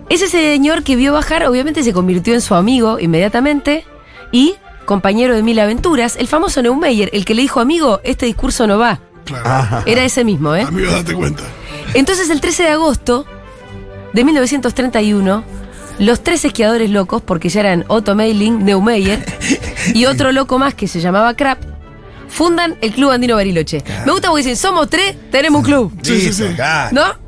Ese 0.09 0.29
señor 0.29 0.83
que 0.85 0.97
vio 0.97 1.13
bajar, 1.13 1.45
obviamente 1.47 1.83
se 1.83 1.93
convirtió 1.93 2.33
en 2.33 2.41
su 2.41 2.55
amigo 2.55 2.99
inmediatamente 3.01 3.85
y 4.33 4.55
compañero 4.87 5.35
de 5.35 5.43
mil 5.43 5.59
aventuras, 5.59 6.17
el 6.17 6.29
famoso 6.29 6.63
Neumeyer, 6.63 7.11
el 7.13 7.25
que 7.25 7.35
le 7.35 7.43
dijo, 7.43 7.61
amigo, 7.61 8.01
este 8.05 8.27
discurso 8.27 8.67
no 8.67 8.79
va. 8.79 9.01
Claro. 9.25 9.47
Ajá. 9.47 9.83
Era 9.85 10.05
ese 10.05 10.25
mismo, 10.25 10.55
¿eh? 10.55 10.63
Amigo, 10.63 10.91
date 10.91 11.13
cuenta. 11.13 11.43
Entonces, 11.95 12.31
el 12.31 12.41
13 12.41 12.63
de 12.63 12.69
agosto 12.71 13.27
de 14.13 14.25
1931, 14.25 15.45
los 15.99 16.23
tres 16.23 16.45
esquiadores 16.45 16.91
locos, 16.91 17.23
porque 17.23 17.49
ya 17.49 17.61
eran 17.61 17.85
Otto 17.89 18.15
Meiling, 18.15 18.65
Neumeyer 18.65 19.25
y 19.95 20.07
otro 20.07 20.33
loco 20.33 20.59
más 20.59 20.75
que 20.75 20.89
se 20.89 21.01
llamaba 21.01 21.35
Krapp, 21.35 21.63
fundan 22.29 22.77
el 22.81 22.93
Club 22.93 23.11
Andino 23.11 23.37
Bariloche. 23.37 23.83
Me 24.05 24.13
gusta 24.13 24.29
porque 24.29 24.43
dicen, 24.43 24.57
somos 24.57 24.89
tres, 24.89 25.17
tenemos 25.31 25.61
un 25.61 25.65
club. 25.65 25.93
Sí, 26.03 26.21
sí, 26.21 26.33
sí. 26.33 26.55
claro. 26.55 26.91
¿No? 26.93 27.27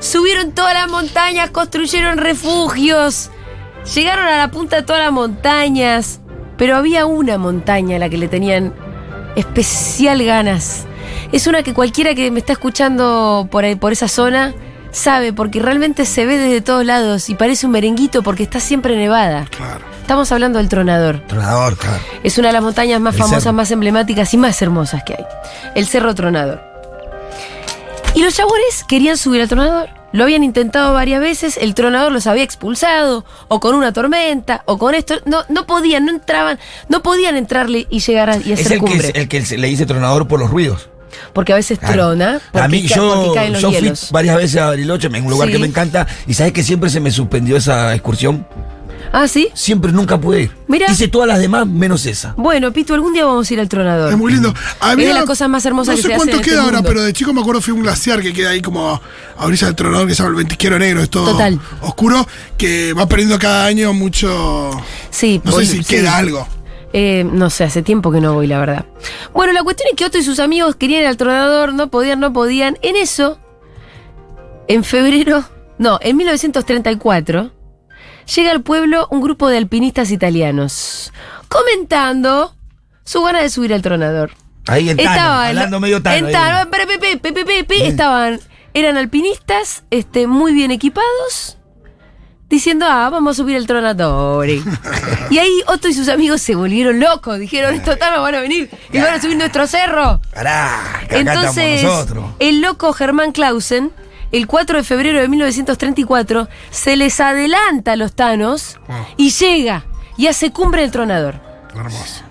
Subieron 0.00 0.52
todas 0.52 0.74
las 0.74 0.88
montañas, 0.88 1.50
construyeron 1.50 2.18
refugios, 2.18 3.30
llegaron 3.94 4.26
a 4.26 4.38
la 4.38 4.50
punta 4.50 4.76
de 4.76 4.82
todas 4.82 5.02
las 5.02 5.12
montañas, 5.12 6.20
pero 6.56 6.76
había 6.76 7.06
una 7.06 7.38
montaña 7.38 7.96
a 7.96 7.98
la 7.98 8.08
que 8.08 8.18
le 8.18 8.28
tenían 8.28 8.72
especial 9.36 10.22
ganas. 10.24 10.84
Es 11.32 11.46
una 11.46 11.62
que 11.62 11.74
cualquiera 11.74 12.14
que 12.14 12.30
me 12.30 12.38
está 12.38 12.52
escuchando 12.52 13.48
por, 13.50 13.64
ahí, 13.64 13.74
por 13.74 13.92
esa 13.92 14.08
zona 14.08 14.54
sabe, 14.92 15.32
porque 15.32 15.60
realmente 15.60 16.06
se 16.06 16.24
ve 16.24 16.38
desde 16.38 16.60
todos 16.60 16.84
lados 16.84 17.28
y 17.28 17.34
parece 17.34 17.66
un 17.66 17.72
merenguito 17.72 18.22
porque 18.22 18.44
está 18.44 18.60
siempre 18.60 18.96
nevada. 18.96 19.46
Claro. 19.50 19.80
Estamos 20.00 20.30
hablando 20.32 20.58
del 20.58 20.68
Tronador. 20.68 21.20
Tronador, 21.26 21.76
claro. 21.76 21.98
Es 22.22 22.38
una 22.38 22.48
de 22.48 22.52
las 22.52 22.62
montañas 22.62 23.00
más 23.00 23.14
El 23.14 23.20
famosas, 23.22 23.42
cerro. 23.42 23.54
más 23.54 23.70
emblemáticas 23.70 24.32
y 24.34 24.36
más 24.36 24.60
hermosas 24.62 25.02
que 25.02 25.14
hay. 25.14 25.24
El 25.74 25.86
Cerro 25.86 26.14
Tronador. 26.14 26.62
Y 28.14 28.22
los 28.22 28.34
chabones 28.34 28.84
querían 28.86 29.16
subir 29.16 29.40
al 29.40 29.48
Tronador. 29.48 29.88
Lo 30.14 30.22
habían 30.22 30.44
intentado 30.44 30.92
varias 30.94 31.20
veces, 31.20 31.56
el 31.60 31.74
Tronador 31.74 32.12
los 32.12 32.28
había 32.28 32.44
expulsado, 32.44 33.24
o 33.48 33.58
con 33.58 33.74
una 33.74 33.92
tormenta, 33.92 34.62
o 34.64 34.78
con 34.78 34.94
esto. 34.94 35.16
No, 35.24 35.42
no 35.48 35.66
podían, 35.66 36.04
no 36.06 36.12
entraban, 36.12 36.60
no 36.88 37.02
podían 37.02 37.36
entrarle 37.36 37.88
y 37.90 37.98
llegar 37.98 38.30
a, 38.30 38.36
y 38.36 38.52
Es 38.52 38.60
hacer 38.60 38.74
el 38.74 38.78
que, 38.78 38.86
cumbre. 38.90 39.10
el 39.12 39.28
que 39.28 39.40
le 39.58 39.66
dice 39.66 39.86
tronador 39.86 40.28
por 40.28 40.38
los 40.38 40.50
ruidos. 40.50 40.88
Porque 41.32 41.52
a 41.52 41.56
veces 41.56 41.80
Claro. 41.80 41.94
trona, 41.94 42.40
porque, 42.52 42.64
a 42.64 42.68
mí, 42.68 42.86
ca- 42.86 42.94
yo, 42.94 43.14
porque 43.24 43.34
caen 43.34 43.52
los 43.54 43.62
yo 43.62 43.72
fui 43.72 43.92
varias 44.12 44.36
veces 44.36 44.60
a 44.60 44.66
Bariloche, 44.66 45.08
en 45.08 45.24
un 45.24 45.30
lugar 45.30 45.48
Sí. 45.48 45.52
que 45.54 45.58
me 45.58 45.66
encanta, 45.66 46.06
y 46.28 46.34
sabes 46.34 46.52
que 46.52 46.62
siempre 46.62 46.90
se 46.90 47.00
me 47.00 47.10
suspendió 47.10 47.56
esa 47.56 47.92
excursión. 47.92 48.46
Ah, 49.16 49.28
¿sí? 49.28 49.48
Siempre 49.54 49.92
nunca 49.92 50.20
pude 50.20 50.42
ir. 50.42 50.50
Mira. 50.66 50.90
Hice 50.90 51.06
todas 51.06 51.28
las 51.28 51.38
demás 51.38 51.68
menos 51.68 52.04
esa. 52.04 52.34
Bueno, 52.36 52.72
Pito, 52.72 52.94
algún 52.94 53.12
día 53.12 53.24
vamos 53.24 53.48
a 53.48 53.54
ir 53.54 53.60
al 53.60 53.68
Tronador. 53.68 54.10
Es 54.10 54.18
muy 54.18 54.32
lindo. 54.32 54.52
Había- 54.80 55.04
Es 55.06 55.14
de 55.14 55.20
las 55.20 55.24
cosas 55.24 55.48
más 55.48 55.64
hermosas 55.64 55.92
no 55.92 55.96
que 55.98 56.02
sé 56.02 56.08
se 56.08 56.16
cuánto 56.16 56.36
en 56.36 56.42
queda 56.42 56.54
este 56.54 56.64
ahora, 56.64 56.78
mundo. 56.78 56.88
pero 56.88 57.02
de 57.04 57.12
chico 57.12 57.32
me 57.32 57.40
acuerdo 57.40 57.60
fui 57.60 57.70
a 57.70 57.74
un 57.74 57.82
glaciar 57.84 58.20
que 58.20 58.32
queda 58.32 58.50
ahí 58.50 58.60
como 58.60 58.90
a 59.38 59.46
orilla 59.46 59.68
del 59.68 59.76
tronador 59.76 60.08
que 60.08 60.14
se 60.16 60.18
llama 60.24 60.30
el 60.30 60.36
Ventisquero 60.36 60.78
Negro, 60.80 61.00
es 61.00 61.10
todo 61.10 61.30
Total. 61.30 61.60
oscuro, 61.82 62.26
que 62.58 62.92
va 62.92 63.06
perdiendo 63.06 63.38
cada 63.38 63.66
año 63.66 63.92
mucho. 63.92 64.70
Sí, 65.10 65.40
No 65.44 65.52
sé 65.52 65.66
si 65.66 65.78
sí. 65.78 65.84
queda 65.84 66.16
algo. 66.16 66.48
Eh, 66.92 67.24
no 67.24 67.50
sé, 67.50 67.62
hace 67.64 67.82
tiempo 67.82 68.10
que 68.10 68.20
no 68.20 68.34
voy, 68.34 68.48
la 68.48 68.58
verdad. 68.58 68.84
Bueno, 69.32 69.52
la 69.52 69.62
cuestión 69.62 69.88
es 69.92 69.96
que 69.96 70.04
Otto 70.06 70.18
y 70.18 70.22
sus 70.24 70.40
amigos 70.40 70.74
querían 70.74 71.02
ir 71.02 71.06
al 71.06 71.16
tronador, 71.16 71.72
no 71.72 71.88
podían, 71.88 72.18
no 72.18 72.32
podían. 72.32 72.78
En 72.82 72.96
eso, 72.96 73.38
en 74.66 74.82
febrero, 74.82 75.44
no, 75.78 75.98
en 76.02 76.16
1934, 76.16 77.52
llega 78.34 78.50
al 78.50 78.62
pueblo 78.62 79.06
un 79.10 79.20
grupo 79.20 79.48
de 79.48 79.58
alpinistas 79.58 80.10
italianos 80.10 81.12
comentando 81.48 82.54
su 83.04 83.22
gana 83.22 83.40
de 83.42 83.50
subir 83.50 83.72
al 83.74 83.82
tronador. 83.82 84.32
Ahí 84.66 84.88
en 84.88 84.96
Tano, 84.96 85.10
Estaban- 85.10 85.46
hablando 85.48 85.80
medio 85.80 86.02
Tano. 86.02 86.16
en 86.16 86.26
ahí. 86.26 86.32
Tano, 86.32 86.70
pe, 86.70 86.86
pe, 86.86 86.98
pe, 86.98 87.16
pe, 87.18 87.32
pe, 87.32 87.44
pe, 87.44 87.64
pe, 87.64 87.86
estaban, 87.86 88.40
eran 88.72 88.96
alpinistas, 88.96 89.84
este, 89.90 90.26
muy 90.26 90.54
bien 90.54 90.70
equipados, 90.70 91.58
diciendo, 92.48 92.86
ah, 92.88 93.10
vamos 93.10 93.32
a 93.36 93.42
subir 93.42 93.56
el 93.56 93.66
tronador. 93.66 94.48
y 95.30 95.38
ahí 95.38 95.62
Otto 95.66 95.88
y 95.88 95.92
sus 95.94 96.08
amigos 96.08 96.40
se 96.40 96.54
volvieron 96.54 96.98
locos, 96.98 97.38
dijeron, 97.38 97.74
estos 97.74 97.98
tanos 97.98 98.20
van 98.22 98.34
a 98.36 98.40
venir 98.40 98.70
y 98.90 98.98
van 98.98 99.14
a 99.14 99.20
subir 99.20 99.36
nuestro 99.36 99.66
cerro. 99.66 100.20
Pará, 100.34 101.00
que 101.08 101.16
acá 101.18 101.34
Entonces, 101.34 101.76
estamos 101.76 101.96
nosotros. 101.98 102.24
el 102.38 102.60
loco 102.62 102.92
Germán 102.94 103.32
Clausen, 103.32 103.92
el 104.32 104.46
4 104.46 104.78
de 104.78 104.84
febrero 104.84 105.20
de 105.20 105.28
1934, 105.28 106.48
se 106.70 106.96
les 106.96 107.20
adelanta 107.20 107.92
a 107.92 107.96
los 107.96 108.14
tanos 108.14 108.78
Ah. 108.88 109.04
y 109.16 109.30
llega 109.30 109.84
y 110.16 110.26
hace 110.28 110.50
cumbre 110.52 110.84
el 110.84 110.90
tronador. 110.90 111.40
Hermoso. 111.74 112.22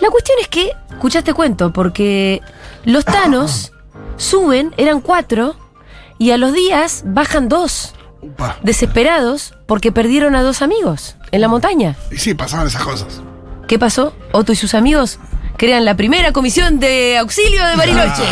La 0.00 0.10
cuestión 0.10 0.38
es 0.40 0.48
que, 0.48 0.72
escuchaste 0.90 1.32
cuento, 1.32 1.72
porque 1.72 2.40
los 2.84 3.04
tanos 3.04 3.72
suben, 4.16 4.74
eran 4.76 5.00
cuatro, 5.00 5.56
y 6.18 6.30
a 6.30 6.36
los 6.38 6.52
días 6.52 7.02
bajan 7.06 7.48
dos, 7.48 7.94
Upa. 8.20 8.56
desesperados, 8.62 9.54
porque 9.66 9.92
perdieron 9.92 10.34
a 10.34 10.42
dos 10.42 10.62
amigos 10.62 11.16
en 11.32 11.40
la 11.40 11.48
montaña. 11.48 11.96
Y 12.10 12.16
sí, 12.18 12.34
pasaban 12.34 12.66
esas 12.66 12.82
cosas. 12.82 13.20
¿Qué 13.68 13.78
pasó? 13.78 14.14
Otto 14.32 14.52
y 14.52 14.56
sus 14.56 14.74
amigos 14.74 15.18
crean 15.56 15.84
la 15.84 15.96
primera 15.96 16.32
comisión 16.32 16.78
de 16.78 17.18
auxilio 17.18 17.64
de 17.66 17.76
Bariloche. 17.76 18.22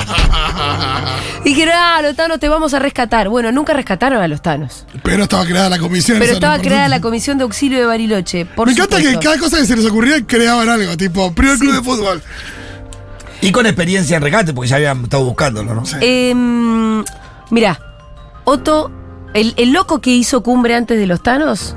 y 1.45 1.45
dijeron, 1.51 1.75
ah, 1.77 2.01
los 2.03 2.17
tanos 2.17 2.39
te 2.39 2.49
vamos 2.49 2.75
a 2.75 2.79
rescatar. 2.79 3.29
Bueno, 3.29 3.53
nunca 3.53 3.73
rescataron 3.73 4.23
a 4.23 4.29
los 4.29 4.43
tanos. 4.43 4.87
Pero 5.03 5.25
estaba 5.25 5.45
creada 5.45 5.69
la 5.69 5.79
comisión. 5.79 6.19
Pero 6.19 6.33
estaba 6.33 6.59
creada 6.59 6.89
la 6.89 7.01
comisión 7.01 7.39
de 7.39 7.45
auxilio 7.45 7.79
de 7.79 7.87
Bariloche. 7.87 8.47
Por 8.47 8.67
Me 8.67 8.73
encanta 8.73 9.01
que 9.01 9.19
cada 9.19 9.39
cosa 9.39 9.59
que 9.59 9.67
se 9.67 9.77
les 9.77 9.87
ocurría 9.87 10.25
creaban 10.27 10.69
algo, 10.69 10.97
tipo, 10.97 11.33
primer 11.33 11.59
club 11.59 11.75
de 11.75 11.83
fútbol. 11.83 12.23
Y 13.41 13.53
con 13.53 13.67
experiencia 13.67 14.17
en 14.17 14.23
regate, 14.23 14.55
porque 14.55 14.69
ya 14.71 14.77
habían 14.77 15.05
estado 15.05 15.25
buscándolo, 15.25 15.75
¿no? 15.75 15.85
Sí. 15.85 15.97
Em, 16.01 17.05
mira, 17.51 17.79
Otto, 18.45 18.91
el, 19.35 19.55
el 19.57 19.73
loco 19.73 20.01
que 20.01 20.11
hizo 20.11 20.43
cumbre 20.43 20.75
antes 20.75 20.99
de 20.99 21.07
los 21.07 21.23
Tanos 21.23 21.77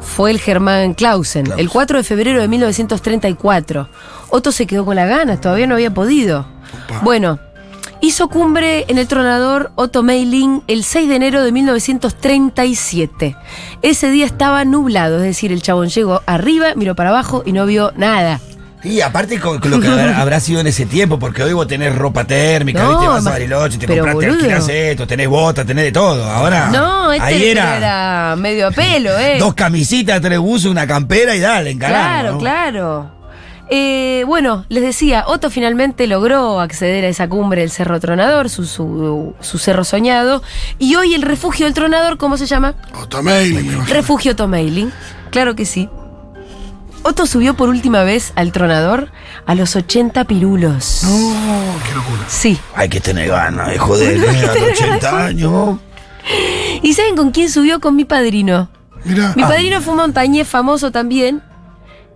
fue 0.00 0.30
el 0.30 0.40
Germán 0.40 0.94
Clausen, 0.94 1.44
Clausen. 1.44 1.60
el 1.60 1.70
4 1.70 1.98
de 1.98 2.04
febrero 2.04 2.40
de 2.40 2.48
1934. 2.48 3.88
Otto 4.30 4.52
se 4.52 4.66
quedó 4.66 4.84
con 4.84 4.96
las 4.96 5.08
ganas, 5.08 5.40
todavía 5.40 5.66
no 5.66 5.74
había 5.74 5.92
podido. 5.92 6.46
Opa. 6.86 7.00
Bueno, 7.02 7.38
hizo 8.00 8.28
cumbre 8.28 8.84
en 8.88 8.98
el 8.98 9.08
tronador 9.08 9.72
Otto 9.74 10.02
Meiling 10.02 10.62
el 10.66 10.84
6 10.84 11.08
de 11.08 11.16
enero 11.16 11.42
de 11.42 11.52
1937. 11.52 13.36
Ese 13.82 14.10
día 14.10 14.26
estaba 14.26 14.64
nublado, 14.64 15.16
es 15.16 15.22
decir, 15.22 15.52
el 15.52 15.62
chabón 15.62 15.88
llegó 15.88 16.22
arriba, 16.26 16.74
miró 16.76 16.94
para 16.94 17.10
abajo 17.10 17.42
y 17.44 17.52
no 17.52 17.66
vio 17.66 17.92
nada. 17.96 18.40
Y 18.84 19.00
aparte 19.00 19.40
con, 19.40 19.58
con 19.58 19.70
lo 19.72 19.80
que 19.80 19.88
habrá, 20.16 20.38
sido 20.40 20.60
en 20.60 20.68
ese 20.68 20.86
tiempo, 20.86 21.18
porque 21.18 21.42
hoy 21.42 21.52
vos 21.52 21.66
tenés 21.66 21.94
ropa 21.94 22.24
térmica, 22.24 22.82
No, 22.82 22.90
¿viste? 22.90 23.06
vas 23.08 23.26
a 23.26 23.30
Bariloche, 23.30 23.78
te 23.78 23.86
compraste, 23.86 24.26
alquilás 24.26 24.68
esto, 24.68 25.06
tenés 25.06 25.28
botas, 25.28 25.66
tenés 25.66 25.84
de 25.84 25.92
todo. 25.92 26.24
Ahora, 26.24 26.68
No, 26.70 27.12
este 27.12 27.24
Ah, 27.24 27.26
ahí 27.26 27.44
era, 27.48 27.76
era 27.76 28.36
medio 28.36 28.68
a 28.68 28.70
pelo, 28.70 29.10
¿eh? 29.18 29.36
dos 29.38 29.54
camisitas, 29.54 30.20
tres 30.20 30.38
buzos, 30.38 30.70
una 30.70 30.86
campera 30.86 31.34
y 31.34 31.40
dale, 31.40 31.70
encaralo. 31.70 31.98
Claro, 31.98 32.32
¿no? 32.32 32.38
claro. 32.38 33.18
Eh, 33.70 34.24
bueno, 34.26 34.64
les 34.70 34.82
decía, 34.82 35.24
Otto 35.26 35.50
finalmente 35.50 36.06
logró 36.06 36.58
acceder 36.60 37.04
a 37.04 37.08
esa 37.08 37.28
cumbre 37.28 37.60
del 37.60 37.70
Cerro 37.70 38.00
Tronador, 38.00 38.48
su, 38.48 38.64
su, 38.64 39.34
su 39.40 39.58
cerro 39.58 39.84
soñado. 39.84 40.42
Y 40.78 40.94
hoy 40.94 41.12
el 41.14 41.20
refugio 41.20 41.66
del 41.66 41.74
Tronador, 41.74 42.16
¿cómo 42.16 42.38
se 42.38 42.46
llama? 42.46 42.74
Otto 42.98 43.22
Mailing, 43.22 43.66
me 43.66 43.72
imagino. 43.74 43.94
Refugio 43.94 44.34
Tomeiling. 44.34 44.90
Claro 45.30 45.54
que 45.54 45.66
sí. 45.66 45.90
Otto 47.02 47.26
subió 47.26 47.54
por 47.54 47.68
última 47.68 48.02
vez 48.04 48.32
al 48.36 48.52
Tronador 48.52 49.10
a 49.46 49.54
los 49.54 49.76
80 49.76 50.24
pirulos. 50.24 51.02
No, 51.04 51.34
qué 51.88 51.94
locura. 51.94 52.24
Sí. 52.28 52.58
Hay 52.74 52.88
que 52.88 53.00
tener 53.00 53.28
ganas 53.28 53.68
de 53.70 53.78
joder. 53.78 54.20
A 54.28 54.32
los 54.54 54.70
80 54.72 55.24
años. 55.26 55.78
¿Y 56.82 56.92
saben 56.94 57.16
con 57.16 57.30
quién 57.30 57.48
subió? 57.50 57.80
Con 57.80 57.96
mi 57.96 58.04
padrino. 58.04 58.68
Mirá. 59.04 59.32
Mi 59.36 59.42
Ah. 59.42 59.48
padrino 59.48 59.80
fue 59.80 59.92
un 59.94 60.00
montañés 60.00 60.46
famoso 60.46 60.90
también. 60.92 61.42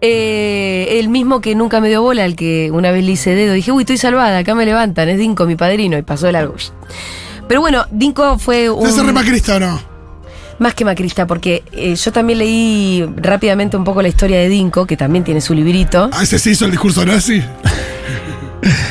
Eh, 0.05 0.99
el 0.99 1.09
mismo 1.09 1.41
que 1.41 1.55
nunca 1.55 1.81
me 1.81 1.89
dio 1.89 2.03
bola, 2.03 2.25
al 2.25 2.35
que 2.35 2.71
una 2.73 2.91
vez 2.91 3.05
le 3.05 3.13
hice 3.13 3.35
dedo. 3.37 3.55
Dije, 3.55 3.71
uy, 3.71 3.85
estoy 3.85 3.99
salvada, 3.99 4.39
acá 4.39 4.55
me 4.57 4.67
levantan, 4.67 5.09
es 5.09 5.17
Dinko, 5.19 5.47
mi 5.47 5.55
padrino, 5.55 5.97
y 5.97 6.03
pasó 6.03 6.27
de 6.27 6.33
largo. 6.33 6.57
Pero 7.47 7.61
bueno, 7.61 7.87
Dinko 7.93 8.37
fue 8.39 8.69
un. 8.69 8.83
¿De 8.83 8.91
ese 8.91 9.03
re 9.05 9.13
macrista 9.13 9.57
o 9.57 9.61
no? 9.61 9.92
Más 10.63 10.75
que 10.75 10.85
macrista, 10.85 11.27
porque 11.27 11.65
eh, 11.73 11.97
yo 11.97 12.13
también 12.13 12.39
leí 12.39 13.05
rápidamente 13.17 13.77
un 13.77 13.83
poco 13.83 14.01
la 14.01 14.07
historia 14.07 14.39
de 14.39 14.49
Dinko, 14.49 14.87
que 14.87 14.97
también 14.97 15.25
tiene 15.25 15.41
su 15.41 15.55
librito. 15.55 16.09
Ah, 16.13 16.23
ese 16.23 16.39
sí 16.39 16.51
hizo 16.51 16.67
el 16.67 16.71
discurso 16.71 17.05
nazi. 17.05 17.43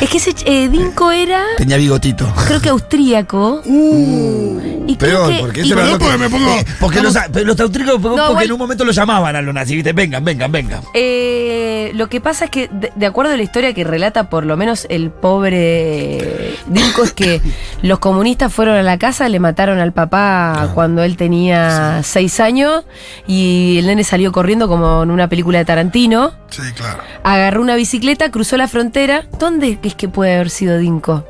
Es 0.01 0.09
que 0.09 0.17
ese 0.17 0.35
eh, 0.45 0.67
Dinko 0.69 1.11
era, 1.11 1.43
Tenía 1.57 1.77
bigotito. 1.77 2.31
creo 2.47 2.59
que 2.61 2.69
austríaco. 2.69 3.61
y 3.65 4.95
creo 4.97 5.25
Peor, 5.27 5.29
que, 5.33 5.39
porque 5.39 5.61
y 5.61 5.63
ese 5.71 5.73
era 5.73 5.97
porque 5.97 6.17
me 6.17 6.29
pongo- 6.29 6.59
eh, 6.59 6.65
porque 6.79 7.01
los, 7.01 7.13
los 7.45 7.59
austríacos, 7.59 8.01
porque 8.01 8.17
No, 8.17 8.27
porque 8.29 8.45
en 8.45 8.51
un 8.51 8.57
momento 8.59 8.83
lo 8.83 8.91
llamaban 8.91 9.35
a 9.35 9.41
los 9.41 9.53
nazis, 9.53 9.75
¿viste? 9.75 9.93
Vengan, 9.93 10.23
vengan, 10.25 10.51
vengan. 10.51 10.81
Eh, 10.93 11.91
lo 11.95 12.09
que 12.09 12.19
pasa 12.19 12.45
es 12.45 12.51
que, 12.51 12.67
de, 12.71 12.91
de 12.95 13.05
acuerdo 13.05 13.31
a 13.33 13.37
la 13.37 13.43
historia 13.43 13.73
que 13.73 13.83
relata 13.85 14.29
por 14.29 14.45
lo 14.45 14.57
menos 14.57 14.85
el 14.89 15.09
pobre 15.09 16.55
Dinko, 16.67 17.03
es 17.03 17.13
que 17.13 17.41
los 17.81 17.99
comunistas 17.99 18.53
fueron 18.53 18.75
a 18.75 18.83
la 18.83 18.97
casa, 18.97 19.29
le 19.29 19.39
mataron 19.39 19.79
al 19.79 19.93
papá 19.93 20.71
cuando 20.73 21.03
él 21.03 21.15
tenía 21.17 22.01
seis 22.03 22.39
años 22.39 22.83
y 23.27 23.77
el 23.79 23.87
nene 23.87 24.03
salió 24.03 24.31
corriendo 24.31 24.67
como 24.67 25.03
en 25.03 25.11
una 25.11 25.27
película 25.29 25.59
de 25.59 25.65
Tarantino, 25.65 26.33
Sí, 26.49 26.61
claro. 26.75 26.99
agarró 27.23 27.61
una 27.61 27.75
bicicleta, 27.75 28.29
cruzó 28.31 28.57
la 28.57 28.67
frontera. 28.67 29.25
¿Dónde 29.39 29.60
es 29.63 29.95
que 29.95 30.07
puede 30.09 30.35
haber 30.35 30.49
sido 30.49 30.77
Dinko? 30.77 31.23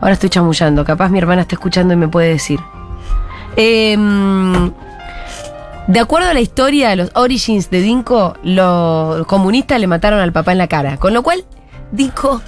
Ahora 0.00 0.12
estoy 0.14 0.28
chamullando, 0.30 0.84
capaz 0.84 1.08
mi 1.08 1.18
hermana 1.18 1.42
está 1.42 1.54
escuchando 1.54 1.94
y 1.94 1.96
me 1.96 2.08
puede 2.08 2.28
decir. 2.30 2.60
Em, 3.56 4.72
de 5.86 6.00
acuerdo 6.00 6.28
a 6.28 6.34
la 6.34 6.40
historia, 6.40 6.90
a 6.90 6.96
los 6.96 7.10
origins 7.14 7.70
de 7.70 7.80
Dinko, 7.80 8.36
los 8.42 9.26
comunistas 9.26 9.80
le 9.80 9.86
mataron 9.86 10.20
al 10.20 10.32
papá 10.32 10.52
en 10.52 10.58
la 10.58 10.66
cara. 10.68 10.96
Con 10.98 11.14
lo 11.14 11.22
cual, 11.22 11.44
Dinko, 11.92 12.40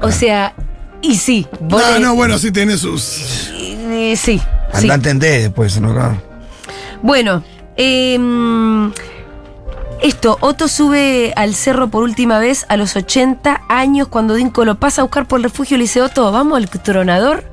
o 0.00 0.10
sea, 0.10 0.54
y 1.02 1.16
sí, 1.16 1.46
vos 1.60 1.82
No, 1.82 1.94
le- 1.94 2.00
no, 2.00 2.14
bueno, 2.14 2.38
sí 2.38 2.52
tiene 2.52 2.76
sus. 2.76 3.50
eh, 3.54 4.14
sí, 4.16 4.38
sí. 4.38 4.42
Anda 4.82 4.94
a 4.94 4.96
entender 4.96 5.42
después, 5.42 5.80
¿no? 5.80 5.94
Bueno, 7.02 7.42
em, 7.76 8.92
esto, 10.02 10.38
Otto 10.40 10.68
sube 10.68 11.32
al 11.36 11.54
cerro 11.54 11.88
por 11.90 12.02
última 12.02 12.38
vez 12.38 12.64
a 12.68 12.76
los 12.76 12.96
80 12.96 13.62
años 13.68 14.08
cuando 14.08 14.34
Dinko 14.34 14.64
lo 14.64 14.78
pasa 14.78 15.02
a 15.02 15.04
buscar 15.04 15.26
por 15.26 15.38
el 15.40 15.44
refugio 15.44 15.76
le 15.76 15.82
dice, 15.84 16.00
Otto, 16.02 16.30
vamos 16.32 16.56
al 16.56 16.68
tronador. 16.68 17.44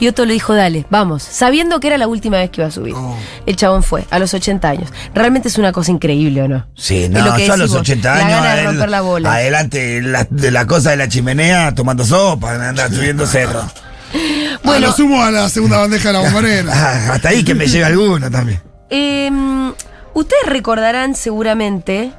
Y 0.00 0.08
Otto 0.08 0.24
le 0.26 0.32
dijo, 0.34 0.54
dale, 0.54 0.86
vamos, 0.90 1.22
sabiendo 1.22 1.80
que 1.80 1.86
era 1.88 1.98
la 1.98 2.06
última 2.08 2.36
vez 2.38 2.50
que 2.50 2.60
iba 2.60 2.68
a 2.68 2.70
subir. 2.70 2.94
Oh. 2.94 3.16
El 3.46 3.56
chabón 3.56 3.82
fue, 3.82 4.06
a 4.10 4.18
los 4.18 4.34
80 4.34 4.68
años. 4.68 4.90
Realmente 5.14 5.48
es 5.48 5.58
una 5.58 5.72
cosa 5.72 5.90
increíble, 5.92 6.42
¿o 6.42 6.48
no? 6.48 6.66
Sí, 6.74 7.08
no, 7.08 7.24
lo 7.24 7.34
que 7.34 7.46
yo 7.46 7.52
a 7.54 7.56
los 7.56 7.70
decís 7.70 7.80
vos, 7.80 7.80
80 7.82 8.14
la 8.14 8.20
años. 8.26 8.30
gana 8.42 8.54
de 8.54 8.64
romper 8.64 8.88
la 8.90 9.00
bola. 9.00 9.32
Adelante 9.34 10.02
la- 10.02 10.26
de 10.28 10.50
la 10.50 10.66
cosa 10.66 10.90
de 10.90 10.96
la 10.96 11.08
chimenea 11.08 11.74
tomando 11.74 12.04
sopa, 12.04 12.52
andar 12.68 12.90
subiendo 12.92 13.26
cerro. 13.26 13.62
Bueno. 14.14 14.58
Bueno. 14.62 14.86
lo 14.86 14.92
sumo 14.94 15.22
a 15.22 15.30
la 15.32 15.48
segunda 15.48 15.78
bandeja 15.78 16.08
de 16.08 16.12
la 16.14 16.20
bombonera. 16.20 16.72
Ah, 16.72 17.12
hasta 17.14 17.30
ahí 17.30 17.44
que 17.44 17.54
me 17.54 17.66
llega 17.66 17.88
alguno 17.88 18.30
también. 18.30 18.60
Em, 18.88 19.72
ustedes 20.14 20.46
recordarán 20.46 21.14
seguramente 21.14 22.12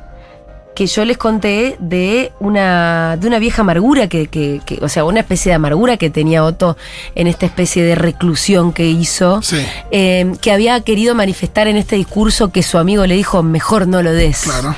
que 0.76 0.88
yo 0.88 1.06
les 1.06 1.18
conté 1.18 1.78
de 1.80 2.34
una, 2.42 3.16
de 3.18 3.28
una 3.28 3.40
vieja 3.40 3.62
amargura 3.62 4.10
que, 4.10 4.28
que- 4.28 4.60
que- 4.66 4.80
o 4.82 4.90
sea, 4.90 5.06
una 5.06 5.22
especie 5.22 5.52
de 5.52 5.56
amargura 5.56 5.96
que 5.96 6.10
tenía 6.10 6.44
Otto 6.44 6.76
en 7.16 7.28
esta 7.28 7.46
especie 7.46 7.82
de 7.84 7.96
reclusión 7.96 8.74
que 8.74 8.86
hizo, 8.88 9.42
Sí. 9.42 9.66
em, 9.92 10.36
que 10.36 10.52
había 10.52 10.82
querido 10.82 11.16
manifestar 11.16 11.68
en 11.70 11.78
este 11.78 11.96
discurso 11.96 12.52
que 12.52 12.62
su 12.62 12.78
amigo 12.78 13.06
le 13.06 13.16
dijo, 13.16 13.42
mejor 13.42 13.88
no 13.88 14.02
lo 14.04 14.12
des. 14.12 14.42
Claro. 14.42 14.76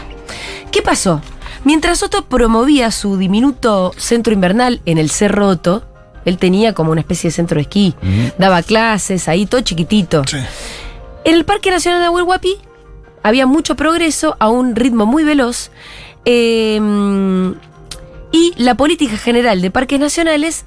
¿Qué 0.72 0.84
pasó? 0.84 1.20
Mientras 1.64 2.04
Otto 2.04 2.26
promovía 2.26 2.92
su 2.92 3.18
diminuto 3.18 3.92
centro 3.98 4.34
invernal 4.34 4.82
en 4.86 5.00
el 5.00 5.10
Cerro 5.10 5.48
Otto, 5.48 5.84
él 6.26 6.38
tenía 6.38 6.74
como 6.74 6.92
una 6.92 7.02
especie 7.02 7.30
de 7.30 7.36
centro 7.36 7.56
de 7.56 7.62
esquí, 7.64 7.96
daba 8.38 8.62
clases 8.62 9.28
ahí, 9.28 9.48
todo 9.48 9.62
chiquitito. 9.62 10.22
Sí. 10.28 10.38
En 11.24 11.34
el 11.34 11.44
Parque 11.44 11.72
Nacional 11.72 12.02
de 12.04 12.10
Huelhuapi 12.10 12.56
había 13.28 13.46
mucho 13.46 13.76
progreso 13.76 14.38
a 14.40 14.50
un 14.50 14.74
ritmo 14.76 15.06
muy 15.06 15.26
veloz 15.26 15.70
eh, 16.24 16.80
y 18.32 18.54
la 18.56 18.76
política 18.76 19.18
general 19.18 19.62
de 19.62 19.70
parques 19.70 20.00
nacionales 20.00 20.66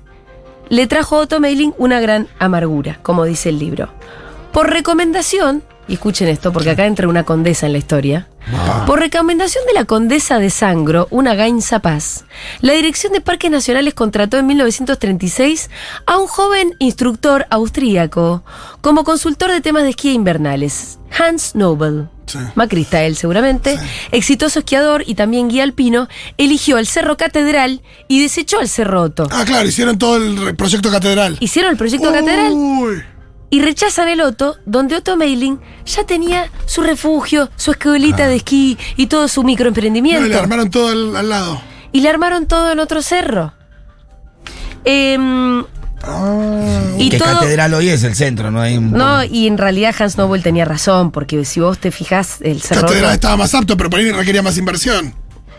le 0.69 0.87
trajo 0.87 1.17
a 1.17 1.21
Otto 1.21 1.41
Meiling 1.41 1.73
una 1.79 2.01
gran 2.01 2.29
amargura, 2.39 2.99
como 3.03 3.25
dice 3.25 3.49
el 3.49 3.59
libro. 3.59 3.89
Por 4.53 4.71
recomendación 4.71 5.63
y 5.91 5.95
escuchen 5.95 6.29
esto, 6.29 6.53
porque 6.53 6.71
acá 6.71 6.87
entra 6.87 7.09
una 7.09 7.25
condesa 7.25 7.67
en 7.67 7.73
la 7.73 7.79
historia. 7.79 8.29
Por 8.87 9.01
recomendación 9.01 9.67
de 9.67 9.73
la 9.73 9.87
condesa 9.87 10.39
de 10.39 10.49
Sangro, 10.49 11.09
una 11.11 11.35
Gainza 11.35 11.81
Paz, 11.81 12.27
la 12.61 12.75
Dirección 12.75 13.13
de 13.13 13.21
Parques 13.21 13.51
Nacionales 13.51 13.95
contrató 13.95 14.39
en 14.39 14.47
1936 14.47 15.69
a 16.07 16.17
un 16.19 16.29
joven 16.29 16.77
instructor 16.79 17.47
austríaco 17.51 18.45
como 18.81 19.03
consultor 19.03 19.51
de 19.51 19.61
temas 19.61 19.83
de 19.83 19.91
esquí 19.91 20.13
invernales, 20.13 21.01
Hans 21.19 21.57
Nobel. 21.57 22.09
Sí. 22.27 22.39
Macrista 22.55 23.03
él 23.03 23.17
seguramente, 23.17 23.77
exitoso 24.13 24.61
esquiador 24.61 25.03
y 25.05 25.17
también 25.17 25.49
guía 25.49 25.65
alpino, 25.65 26.07
eligió 26.39 26.79
el 26.79 26.87
Cerro 26.87 27.17
Catedral 27.17 27.83
y 28.07 28.23
desechó 28.23 28.61
el 28.61 28.69
Cerro 28.69 29.03
Otto. 29.03 29.27
Ah, 29.33 29.45
claro, 29.45 29.67
hicieron 29.67 29.99
todo 29.99 30.19
el 30.19 30.55
proyecto 30.55 30.93
catedral. 30.93 31.37
Hicieron 31.41 31.73
el 31.73 31.77
proyecto 31.77 32.13
Catedral 32.13 32.53
Uy. 32.53 33.03
Y 33.51 33.61
rechazan 33.61 34.09
el 34.09 34.21
Otto, 34.21 34.57
donde 34.65 34.97
Otto 34.97 35.17
Meiling 35.17 35.59
ya 35.85 36.05
tenía 36.05 36.51
su 36.67 36.83
refugio, 36.83 37.51
su 37.57 37.73
escuelita 37.73 38.29
de 38.29 38.37
esquí 38.37 38.79
y 38.97 39.07
todo 39.07 39.27
su 39.29 39.43
No, 39.43 39.47
microemprendimiento. 39.49 40.29
le 40.29 40.37
armaron 40.37 40.71
todo 40.71 40.89
al, 40.89 41.17
al 41.17 41.29
lado. 41.29 41.61
y 41.93 42.01
le 42.01 42.09
armaron 42.09 42.47
todo 42.47 42.71
en 42.73 42.79
otro 42.79 43.03
cerro. 43.03 43.53
Ah. 46.03 46.95
y 46.99 47.11
que 47.11 47.19
todo. 47.19 47.41
catedral 47.41 47.75
hoy 47.75 47.89
es 47.91 48.03
el 48.05 48.15
centro, 48.15 48.51
no 48.51 48.61
hay 48.61 48.77
un. 48.77 48.93
No, 48.93 49.23
y 49.25 49.47
en 49.47 49.59
realidad 49.59 49.95
Hans 49.99 50.17
Nobel 50.17 50.43
tenía 50.43 50.65
razón, 50.65 51.11
porque 51.11 51.45
si 51.45 51.61
vos 51.61 51.79
te 51.79 51.91
fijas, 51.91 52.39
el 52.41 52.63
cerro. 52.63 52.83
Catedral 52.87 53.13
estaba 53.15 53.37
más 53.37 53.55
apto, 53.55 53.77
pero 53.77 53.91
por 53.91 54.01
ahí 54.01 54.11
requería 54.11 54.43
más 54.43 54.57
inversión. 54.57 55.15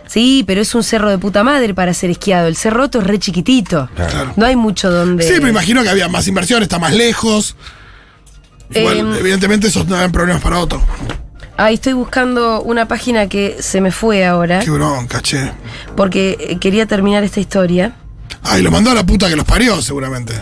Sí, 0.07 0.43
pero 0.45 0.61
es 0.61 0.73
un 0.75 0.83
cerro 0.83 1.09
de 1.09 1.17
puta 1.17 1.43
madre 1.43 1.73
para 1.73 1.93
ser 1.93 2.09
esquiado. 2.09 2.47
El 2.47 2.55
cerro 2.57 2.83
Otto 2.85 2.99
es 2.99 3.07
re 3.07 3.17
chiquitito. 3.19 3.87
Claro. 3.95 4.33
No 4.35 4.45
hay 4.45 4.55
mucho 4.55 4.89
donde. 4.91 5.23
Sí, 5.23 5.33
pero 5.35 5.47
imagino 5.47 5.83
que 5.83 5.89
había 5.89 6.07
más 6.09 6.27
inversión, 6.27 6.63
está 6.63 6.79
más 6.79 6.93
lejos. 6.93 7.55
Igual, 8.73 8.97
Em. 8.99 9.13
evidentemente, 9.15 9.67
esos 9.67 9.87
no 9.87 9.95
eran 9.97 10.11
problemas 10.11 10.41
para 10.41 10.59
Otto. 10.59 10.81
Ahí 11.57 11.75
estoy 11.75 11.93
buscando 11.93 12.61
una 12.61 12.87
página 12.87 13.27
que 13.27 13.57
se 13.59 13.81
me 13.81 13.91
fue 13.91 14.25
ahora, 14.25 14.59
Qué 14.59 14.71
bronca, 14.71 15.21
che. 15.21 15.51
porque 15.95 16.37
eh, 16.39 16.57
quería 16.59 16.85
terminar 16.85 17.23
esta 17.23 17.39
historia. 17.39 17.93
Ay, 18.43 18.61
lo 18.63 18.71
mandó 18.71 18.89
a 18.91 18.95
la 18.95 19.05
puta 19.05 19.29
que 19.29 19.35
los 19.35 19.45
parió, 19.45 19.81
seguramente. 19.81 20.33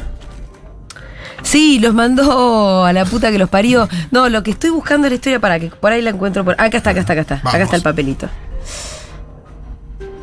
Sí, 1.42 1.80
los 1.80 1.94
mandó 1.94 2.86
a 2.86 2.94
la 2.94 3.06
puta 3.06 3.32
que 3.32 3.40
los 3.40 3.50
parió. 3.50 3.90
No, 4.12 4.30
lo 4.30 4.44
que 4.44 4.52
estoy 4.52 4.70
buscando 4.70 5.08
es 5.08 5.12
la 5.12 5.16
historia 5.16 5.40
para 5.40 5.60
que 5.60 5.68
por 5.72 5.92
ahí 5.92 6.02
la 6.02 6.12
encuentro. 6.12 6.46
Por... 6.46 6.54
Acá 6.62 6.78
está, 6.78 6.92
acá 6.92 7.00
está, 7.02 7.14
acá 7.14 7.22
está. 7.22 7.36
Acá 7.44 7.64
está 7.64 7.76
el 7.76 7.82
papelito. 7.82 8.30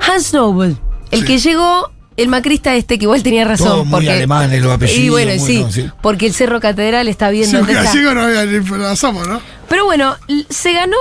Hans 0.01 0.33
Nobel, 0.33 0.77
el 1.11 1.21
Sí. 1.21 1.27
que 1.27 1.39
llegó, 1.39 1.91
el 2.17 2.29
macrista 2.29 2.75
este, 2.75 2.99
que 2.99 3.05
igual 3.05 3.23
tenía 3.23 3.45
razón. 3.45 3.69
Todo 3.69 3.85
muy 3.85 3.93
porque, 4.07 4.27
los 4.61 4.73
apellidos, 4.73 4.99
Y 4.99 5.11
bueno, 5.11 5.33
sí, 5.45 5.61
no, 5.63 5.71
sí. 5.73 5.91
porque 6.01 6.27
el 6.27 6.35
Cerro 6.35 6.61
Catedral 6.61 7.09
está 7.09 7.31
bien 7.31 7.47
Sí, 7.47 7.57
donde 7.57 7.73
está. 7.73 8.15
no 8.15 8.23
había 8.23 8.97
somos, 8.97 9.29
¿no? 9.29 9.41
Pero 9.69 9.85
bueno, 9.85 10.17
se 10.49 10.73
ganó 10.73 10.97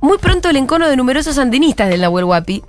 muy 0.00 0.18
pronto 0.18 0.48
el 0.48 0.56
encono 0.56 0.88
de 0.88 0.96
numerosos 0.96 1.34
sandinistas 1.36 1.88
del 1.88 2.00
Nahuel 2.00 2.24
Huapi, 2.24 2.62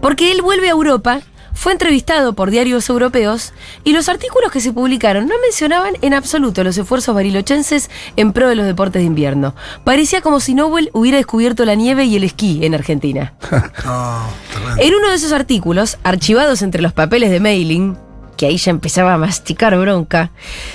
porque 0.00 0.30
él 0.32 0.42
vuelve 0.42 0.68
a 0.68 0.72
Europa, 0.72 1.20
fue 1.56 1.72
entrevistado 1.72 2.34
por 2.34 2.50
diarios 2.50 2.88
europeos 2.88 3.52
y 3.82 3.92
los 3.92 4.08
artículos 4.08 4.52
que 4.52 4.60
se 4.60 4.72
publicaron 4.72 5.26
no 5.26 5.34
mencionaban 5.42 5.94
en 6.02 6.14
absoluto 6.14 6.62
los 6.62 6.76
esfuerzos 6.78 7.14
barilochenses 7.14 7.90
en 8.16 8.32
pro 8.32 8.48
de 8.48 8.54
los 8.54 8.66
deportes 8.66 9.00
de 9.00 9.06
invierno. 9.06 9.54
Parecía 9.82 10.20
como 10.20 10.38
si 10.38 10.54
Nobel 10.54 10.90
hubiera 10.92 11.16
descubierto 11.16 11.64
la 11.64 11.74
nieve 11.74 12.04
y 12.04 12.14
el 12.14 12.24
esquí 12.24 12.64
en 12.64 12.74
Argentina. 12.74 13.34
Tremendo. 13.40 14.82
En 14.82 14.94
uno 14.94 15.08
de 15.08 15.14
esos 15.16 15.32
artículos, 15.32 15.98
archivados 16.04 16.60
entre 16.62 16.82
los 16.82 16.92
papeles 16.92 17.30
de 17.30 17.40
mailing, 17.40 17.96
que 18.36 18.46
ahí 18.46 18.56
ya 18.58 18.70
empezaba 18.70 19.14
a 19.14 19.18
masticar 19.18 19.76
bronca, 19.78 20.30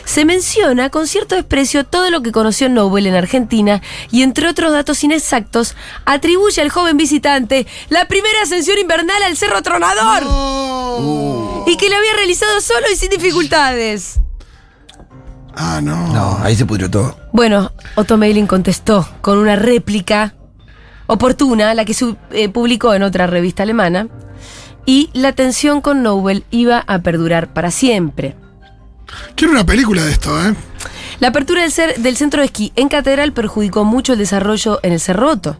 se 0.05 0.25
menciona 0.25 0.89
con 0.89 1.07
cierto 1.07 1.35
desprecio 1.35 1.85
todo 1.85 2.09
lo 2.09 2.21
que 2.21 2.31
conoció 2.31 2.69
Nobel 2.69 3.07
en 3.07 3.15
Argentina 3.15 3.81
y 4.11 4.23
entre 4.23 4.47
otros 4.49 4.71
datos 4.71 5.03
inexactos, 5.03 5.75
atribuye 6.05 6.61
al 6.61 6.69
joven 6.69 6.97
visitante 6.97 7.67
la 7.89 8.05
primera 8.07 8.41
ascensión 8.43 8.77
invernal 8.79 9.21
al 9.23 9.37
Cerro 9.37 9.61
Tronador 9.61 10.23
No. 10.23 11.63
y 11.67 11.77
que 11.77 11.89
la 11.89 11.97
había 11.97 12.13
realizado 12.15 12.59
solo 12.61 12.85
y 12.91 12.95
sin 12.95 13.09
dificultades. 13.09 14.19
Ah, 15.55 15.79
no. 15.83 16.07
No, 16.13 16.37
ahí 16.43 16.55
se 16.55 16.65
pudrió 16.65 16.89
todo. 16.89 17.17
Bueno, 17.33 17.71
Otto 17.95 18.17
Meiling 18.17 18.47
contestó 18.47 19.07
con 19.21 19.37
una 19.37 19.55
réplica 19.55 20.33
oportuna, 21.07 21.73
la 21.73 21.83
que 21.85 21.93
su- 21.93 22.15
eh, 22.31 22.47
publicó 22.49 22.93
en 22.93 23.03
otra 23.03 23.27
revista 23.27 23.63
alemana, 23.63 24.07
y 24.85 25.09
la 25.13 25.31
tensión 25.33 25.81
con 25.81 26.03
Nobel 26.03 26.43
iba 26.51 26.83
a 26.87 26.99
perdurar 26.99 27.53
para 27.53 27.71
siempre. 27.71 28.35
Quiero 29.35 29.53
una 29.53 29.65
película 29.65 30.03
de 30.05 30.11
esto, 30.11 30.29
¿eh? 30.41 30.55
La 31.19 31.27
apertura 31.27 31.61
del, 31.61 31.71
cer- 31.71 31.97
del 31.97 32.17
centro 32.17 32.39
de 32.41 32.45
esquí 32.45 32.71
en 32.75 32.89
Catedral 32.89 33.31
perjudicó 33.33 33.83
mucho 33.83 34.13
el 34.13 34.19
desarrollo 34.19 34.79
en 34.81 34.93
el 34.93 34.99
Cerroto. 34.99 35.57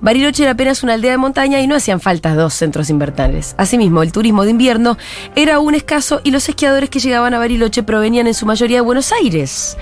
Bariloche 0.00 0.42
era 0.42 0.52
apenas 0.52 0.82
una 0.82 0.94
aldea 0.94 1.12
de 1.12 1.18
montaña 1.18 1.60
y 1.60 1.68
no 1.68 1.76
hacían 1.76 2.00
falta 2.00 2.34
dos 2.34 2.54
centros 2.54 2.90
invernales. 2.90 3.54
Asimismo, 3.56 4.02
el 4.02 4.10
turismo 4.10 4.42
de 4.42 4.50
invierno 4.50 4.98
era 5.36 5.56
aún 5.56 5.76
escaso 5.76 6.20
y 6.24 6.32
los 6.32 6.48
esquiadores 6.48 6.90
que 6.90 6.98
llegaban 6.98 7.32
a 7.34 7.38
Bariloche 7.38 7.84
provenían 7.84 8.26
en 8.26 8.34
su 8.34 8.44
mayoría 8.46 8.78
de 8.78 8.80
Buenos 8.80 9.12
Aires. 9.12 9.76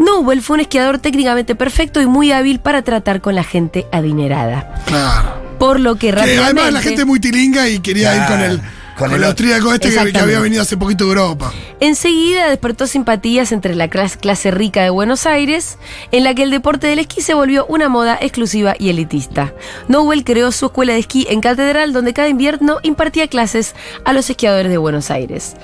Nobel 0.00 0.42
fue 0.42 0.54
un 0.54 0.60
esquiador 0.60 0.98
técnicamente 0.98 1.54
perfecto 1.54 2.00
y 2.00 2.06
muy 2.06 2.32
hábil 2.32 2.58
para 2.58 2.82
tratar 2.82 3.20
con 3.20 3.36
la 3.36 3.44
gente 3.44 3.86
adinerada. 3.92 4.74
Claro. 4.86 5.41
Por 5.62 5.78
lo 5.78 5.94
que 5.94 6.08
Que 6.08 6.12
rápidamente... 6.12 6.42
además 6.60 6.72
la 6.72 6.80
gente 6.82 7.02
es 7.02 7.06
muy 7.06 7.20
tilinga 7.20 7.68
y 7.68 7.78
quería 7.78 8.16
ir 8.16 8.24
con 8.26 8.40
el, 8.40 8.58
Con 8.98 9.10
con 9.10 9.14
el- 9.14 9.22
austríaco 9.22 9.72
este 9.72 9.90
que, 9.92 10.18
había 10.18 10.40
venido 10.40 10.60
hace 10.60 10.76
poquito 10.76 11.04
de 11.04 11.10
Europa. 11.10 11.52
Enseguida 11.78 12.48
despertó 12.48 12.88
simpatías 12.88 13.52
entre 13.52 13.76
la 13.76 13.88
clas- 13.88 14.16
clase 14.16 14.50
rica 14.50 14.82
de 14.82 14.90
Buenos 14.90 15.24
Aires, 15.24 15.78
en 16.10 16.24
la 16.24 16.34
que 16.34 16.42
el 16.42 16.50
deporte 16.50 16.88
del 16.88 16.98
esquí 16.98 17.20
se 17.20 17.34
volvió 17.34 17.64
una 17.66 17.88
moda 17.88 18.18
exclusiva 18.20 18.74
y 18.76 18.88
elitista. 18.90 19.52
Nobel 19.86 20.24
creó 20.24 20.50
su 20.50 20.66
escuela 20.66 20.94
de 20.94 20.98
esquí 20.98 21.28
en 21.30 21.40
Catedral, 21.40 21.92
donde 21.92 22.12
cada 22.12 22.26
invierno 22.28 22.78
impartía 22.82 23.28
clases 23.28 23.76
a 24.04 24.12
los 24.12 24.28
esquiadores 24.30 24.68
de 24.70 24.78
Buenos 24.78 25.12
Aires. 25.12 25.54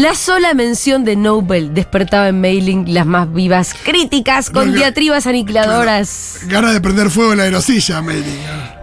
La 0.00 0.14
sola 0.14 0.54
mención 0.54 1.04
de 1.04 1.14
Nobel 1.14 1.74
despertaba 1.74 2.28
en 2.28 2.40
Mailing 2.40 2.94
las 2.94 3.04
más 3.04 3.30
vivas 3.30 3.74
críticas 3.84 4.48
con 4.48 4.70
No, 4.70 4.78
diatribas 4.78 5.26
aniquiladoras, 5.26 6.38
Ganas 6.46 6.72
de 6.72 6.80
prender 6.80 7.10
fuego 7.10 7.32
en 7.32 7.38
la 7.38 7.44
aerosilla, 7.44 8.00
Mary. 8.00 8.24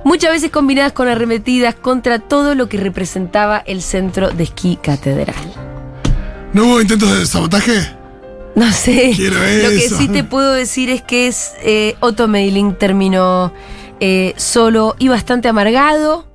muchas 0.03 0.29
veces 0.29 0.51
combinadas 0.51 0.91
con 0.91 1.07
arremetidas 1.07 1.73
contra 1.73 2.19
todo 2.19 2.53
lo 2.53 2.69
que 2.69 2.77
representaba 2.77 3.57
el 3.57 3.81
centro 3.81 4.29
de 4.29 4.43
esquí 4.43 4.77
Catedral. 4.79 5.33
¿No 6.53 6.65
hubo 6.65 6.81
intentos 6.81 7.17
de 7.17 7.25
sabotaje? 7.25 7.73
No 8.53 8.71
sé. 8.71 9.13
Quiero 9.15 9.39
Lo 9.39 9.69
que 9.69 9.89
sí 9.89 10.07
te 10.09 10.23
puedo 10.23 10.53
decir 10.53 10.91
es 10.91 11.01
que 11.01 11.25
es 11.25 11.53
eh, 11.63 11.95
Otto 11.99 12.27
Meiling 12.27 12.75
terminó 12.75 13.51
eh, 13.99 14.35
solo 14.37 14.95
y 14.99 15.07
bastante 15.07 15.47
amargado. 15.47 16.27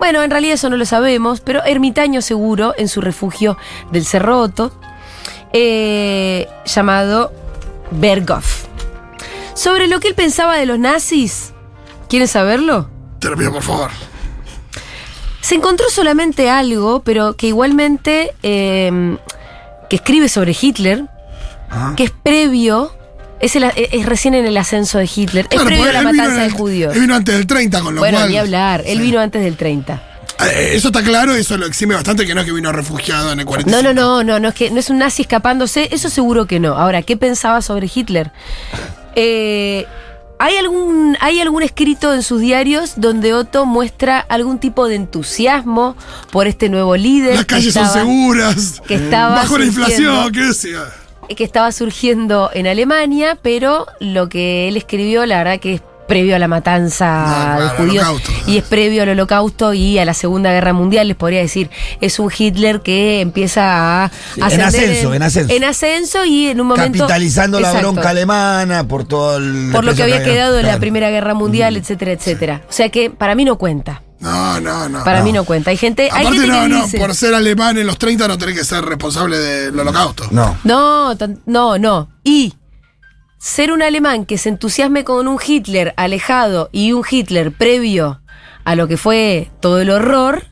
Bueno, 0.00 0.22
en 0.22 0.30
realidad 0.30 0.54
eso 0.54 0.70
no 0.70 0.78
lo 0.78 0.86
sabemos, 0.86 1.40
pero 1.40 1.62
ermitaño 1.62 2.22
seguro 2.22 2.74
en 2.78 2.88
su 2.88 3.02
refugio 3.02 3.58
del 3.92 4.04
Cerro 4.06 4.40
Otto, 4.40 4.72
eh, 5.52 6.48
llamado 6.64 7.32
Berghoff. 7.90 8.64
Sobre 9.54 9.86
lo 9.88 10.00
que 10.00 10.08
él 10.08 10.14
pensaba 10.14 10.56
de 10.56 10.64
los 10.64 10.78
nazis, 10.78 11.52
¿quieren 12.08 12.28
saberlo? 12.28 12.88
Te 13.18 13.28
lo 13.28 13.36
pido, 13.36 13.52
por 13.52 13.62
favor. 13.62 13.90
Se 15.42 15.54
encontró 15.54 15.90
solamente 15.90 16.48
algo, 16.48 17.02
pero 17.02 17.36
que 17.36 17.48
igualmente 17.48 18.34
eh, 18.42 19.18
que 19.90 19.96
escribe 19.96 20.30
sobre 20.30 20.56
Hitler, 20.58 21.04
Ajá. 21.68 21.94
que 21.94 22.04
es 22.04 22.10
previo, 22.10 22.90
es, 23.40 23.56
el- 23.56 23.64
es 23.74 24.06
recién 24.06 24.34
en 24.34 24.46
el 24.46 24.56
ascenso 24.56 24.98
de 24.98 25.08
Hitler, 25.14 25.46
es 25.50 25.60
previo 25.62 25.88
a 25.90 25.92
la 25.92 26.02
matanza 26.02 26.42
de 26.42 26.50
judíos. 26.50 26.94
Él 26.94 27.00
vino 27.02 27.14
antes 27.16 27.34
del 27.34 27.46
30, 27.46 27.80
con 27.80 27.94
lo 27.94 28.00
Bueno, 28.00 28.18
cual. 28.18 28.30
ni 28.30 28.36
hablar, 28.38 28.82
él 28.86 28.98
Sí. 28.98 29.02
vino 29.04 29.20
antes 29.20 29.42
del 29.42 29.56
30. 29.56 30.02
Eh, 30.54 30.70
Eso 30.74 30.88
está 30.88 31.02
claro, 31.02 31.34
eso 31.34 31.56
lo 31.58 31.66
exime 31.66 31.94
bastante, 31.94 32.26
que 32.26 32.34
no 32.34 32.40
es 32.40 32.46
que 32.46 32.52
vino 32.52 32.72
refugiado 32.72 33.30
en 33.32 33.40
el 33.40 33.46
45. 33.46 33.82
No, 33.82 33.92
no, 33.92 34.22
no, 34.22 34.24
no, 34.24 34.40
no 34.40 34.48
es 34.48 34.54
que 34.54 34.70
no 34.70 34.78
es 34.80 34.88
un 34.88 34.98
nazi 34.98 35.22
escapándose, 35.22 35.88
eso 35.92 36.08
seguro 36.08 36.46
que 36.46 36.60
no. 36.60 36.74
Ahora, 36.78 37.02
¿qué 37.02 37.16
pensaba 37.18 37.60
sobre 37.60 37.90
Hitler? 37.94 38.30
Eh, 39.16 39.86
¿hay, 40.38 40.56
algún, 40.56 41.16
¿Hay 41.20 41.40
algún 41.40 41.62
escrito 41.62 42.14
en 42.14 42.22
sus 42.22 42.40
diarios 42.40 42.92
donde 42.96 43.34
Otto 43.34 43.66
muestra 43.66 44.18
algún 44.20 44.58
tipo 44.58 44.88
de 44.88 44.94
entusiasmo 44.94 45.94
por 46.30 46.46
este 46.46 46.68
nuevo 46.70 46.96
líder? 46.96 47.36
Las 47.36 47.44
calles 47.44 47.74
son 47.74 47.92
seguras. 47.92 48.80
que 48.86 48.94
estaba 48.94 49.34
Bajo 49.36 49.58
la 49.58 49.66
inflación. 49.66 50.32
¿qué 50.32 50.40
decía? 50.40 50.84
Que 51.36 51.44
estaba 51.44 51.70
surgiendo 51.72 52.50
en 52.52 52.66
Alemania, 52.66 53.38
pero 53.40 53.86
lo 54.00 54.28
que 54.28 54.68
él 54.68 54.76
escribió, 54.76 55.26
la 55.26 55.38
verdad 55.38 55.58
que 55.60 55.74
es 55.74 55.82
previo 56.08 56.34
a 56.34 56.40
la 56.40 56.48
matanza 56.48 57.06
No, 57.20 57.56
claro, 57.56 57.62
de 57.62 57.68
judíos 57.76 58.22
y 58.48 58.56
es 58.58 58.64
previo 58.64 59.04
al 59.04 59.10
holocausto 59.10 59.72
y 59.74 59.96
a 60.00 60.04
la 60.04 60.12
Segunda 60.12 60.50
Guerra 60.50 60.72
Mundial, 60.72 61.06
les 61.06 61.16
podría 61.16 61.38
decir, 61.38 61.70
es 62.00 62.18
un 62.18 62.32
Hitler 62.36 62.80
que 62.80 63.20
empieza 63.20 64.06
a 64.06 64.10
en 64.36 64.60
ascenso, 64.60 65.14
en 65.14 65.22
ascenso. 65.22 65.54
en 65.54 65.62
ascenso 65.64 66.24
y 66.24 66.48
en 66.48 66.60
un 66.60 66.66
momento 66.66 66.98
Capitalizando 66.98 67.60
la 67.60 67.72
bronca 67.74 68.10
alemana 68.10 68.88
por 68.88 69.04
todo 69.04 69.36
el. 69.36 69.70
por 69.70 69.84
lo 69.84 69.94
que 69.94 70.02
había 70.02 70.24
quedado 70.24 70.54
de 70.56 70.62
la 70.62 70.70
Claro. 70.70 70.80
Primera 70.80 71.10
Guerra 71.10 71.34
Mundial, 71.34 71.76
etcétera, 71.76 72.10
etcétera. 72.12 72.62
O 72.68 72.72
sea 72.72 72.88
que 72.88 73.10
para 73.10 73.36
mí 73.36 73.44
no 73.44 73.56
cuenta. 73.56 74.02
No, 74.20 74.60
no, 74.60 74.88
no. 74.88 75.02
Para 75.02 75.20
no. 75.20 75.24
mí 75.24 75.32
no 75.32 75.44
cuenta. 75.44 75.70
Hay 75.70 75.76
gente, 75.76 76.10
hay 76.12 76.26
Aparte, 76.26 76.40
gente 76.40 76.46
no, 76.46 76.62
que 76.62 76.68
no, 76.68 76.82
dice, 76.84 76.98
por 76.98 77.14
ser 77.14 77.34
alemán 77.34 77.78
en 77.78 77.86
los 77.86 77.98
30 77.98 78.28
no 78.28 78.36
tenés 78.38 78.58
que 78.58 78.64
ser 78.64 78.84
responsable 78.84 79.38
del 79.38 79.78
holocausto. 79.78 80.24
No. 80.30 80.56
No, 80.64 81.14
no, 81.46 81.78
no. 81.78 82.08
Y 82.22 82.54
ser 83.38 83.72
un 83.72 83.82
alemán 83.82 84.26
que 84.26 84.36
se 84.36 84.50
entusiasme 84.50 85.04
con 85.04 85.26
un 85.26 85.38
Hitler 85.44 85.94
alejado 85.96 86.68
y 86.72 86.92
un 86.92 87.02
Hitler 87.10 87.52
previo 87.52 88.20
a 88.64 88.74
lo 88.74 88.86
que 88.86 88.98
fue 88.98 89.50
todo 89.60 89.80
el 89.80 89.88
horror, 89.88 90.46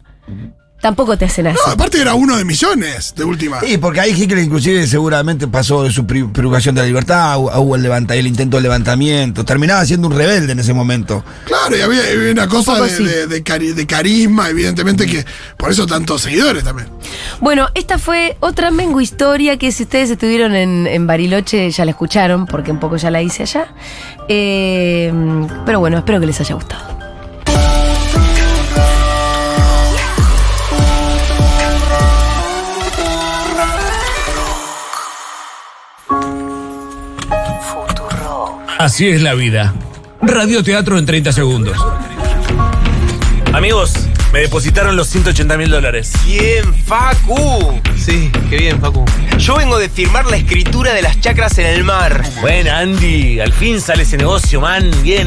tampoco 0.81 1.17
te 1.19 1.25
hace 1.25 1.43
nazi. 1.43 1.59
No, 1.67 1.73
aparte 1.73 2.01
era 2.01 2.15
uno 2.15 2.37
de 2.37 2.45
millones, 2.45 3.15
de 3.17 3.25
última. 3.25 3.61
Sí, 3.61 3.79
porque 3.79 4.01
ahí 4.01 4.11
Hitler 4.13 4.39
inclusive 4.45 4.87
seguramente 4.87 5.47
pasó 5.49 5.83
de 5.83 5.91
su 5.91 6.07
pri- 6.07 6.25
privación 6.29 6.75
de 6.75 6.83
la 6.83 6.87
libertad, 6.87 7.37
hu- 7.39 7.51
hubo 7.59 7.77
el, 7.77 7.83
levanta, 7.83 8.15
el 8.15 8.27
intento 8.27 8.57
de 8.59 8.63
levantamiento, 8.63 9.45
terminaba 9.45 9.85
siendo 9.85 10.09
un 10.09 10.15
rebelde 10.17 10.53
en 10.53 10.59
ese 10.61 10.73
momento. 10.73 11.25
Claro, 11.45 11.77
y 11.77 11.81
había, 11.81 12.01
había 12.13 12.33
una 12.33 12.49
cosa 12.49 12.81
de, 12.81 12.91
sí. 12.91 13.05
de- 13.05 13.27
de 13.27 13.45
cari- 13.45 13.73
de 13.75 13.87
carisma, 13.87 14.49
evidentemente, 14.51 15.07
que 15.07 15.25
por 15.57 15.71
eso 15.71 15.87
tantos 15.87 16.23
seguidores 16.23 16.63
también. 16.65 16.89
Bueno, 17.41 17.69
esta 17.75 17.99
fue 17.99 18.37
otra 18.41 18.71
Mengo 18.71 19.01
historia 19.01 19.57
que 19.57 19.73
si 19.73 19.83
ustedes 19.85 20.11
estuvieron 20.11 20.55
en, 20.55 20.87
en 20.87 21.07
Bariloche 21.07 21.71
ya 21.71 21.85
la 21.85 21.91
escucharon, 21.93 22.47
porque 22.47 22.71
un 22.71 22.79
poco 22.81 22.97
ya 22.97 23.11
la 23.11 23.21
hice 23.23 23.43
allá. 23.43 23.69
Eh, 24.29 25.13
pero 25.67 25.81
bueno, 25.81 25.99
espero 25.99 26.21
que 26.21 26.27
les 26.27 26.41
haya 26.41 26.55
gustado. 26.55 26.88
Así 38.79 39.09
es 39.09 39.23
la 39.23 39.35
vida. 39.35 39.75
Radioteatro 40.23 40.99
en 40.99 41.05
30 41.05 41.33
segundos. 41.33 41.77
Amigos, 43.53 43.93
me 44.33 44.39
depositaron 44.39 44.95
los 44.95 45.09
180 45.09 45.57
mil 45.57 45.69
dólares. 45.69 46.13
Bien, 46.25 46.73
Facu. 46.85 47.81
Sí, 47.97 48.31
qué 48.49 48.57
bien, 48.57 48.81
Facu. 48.81 49.05
Yo 49.37 49.57
vengo 49.57 49.81
de 49.81 49.89
firmar 49.89 50.27
la 50.27 50.37
escritura 50.37 50.95
de 50.95 51.03
las 51.03 51.21
chacras 51.21 51.59
en 51.59 51.67
el 51.67 51.83
mar. 51.83 52.23
Bueno, 52.41 52.71
Andy, 52.71 53.41
al 53.41 53.53
fin 53.53 53.81
sale 53.81 54.05
ese 54.05 54.17
negocio, 54.17 54.61
man. 54.61 54.89
Bien, 55.03 55.27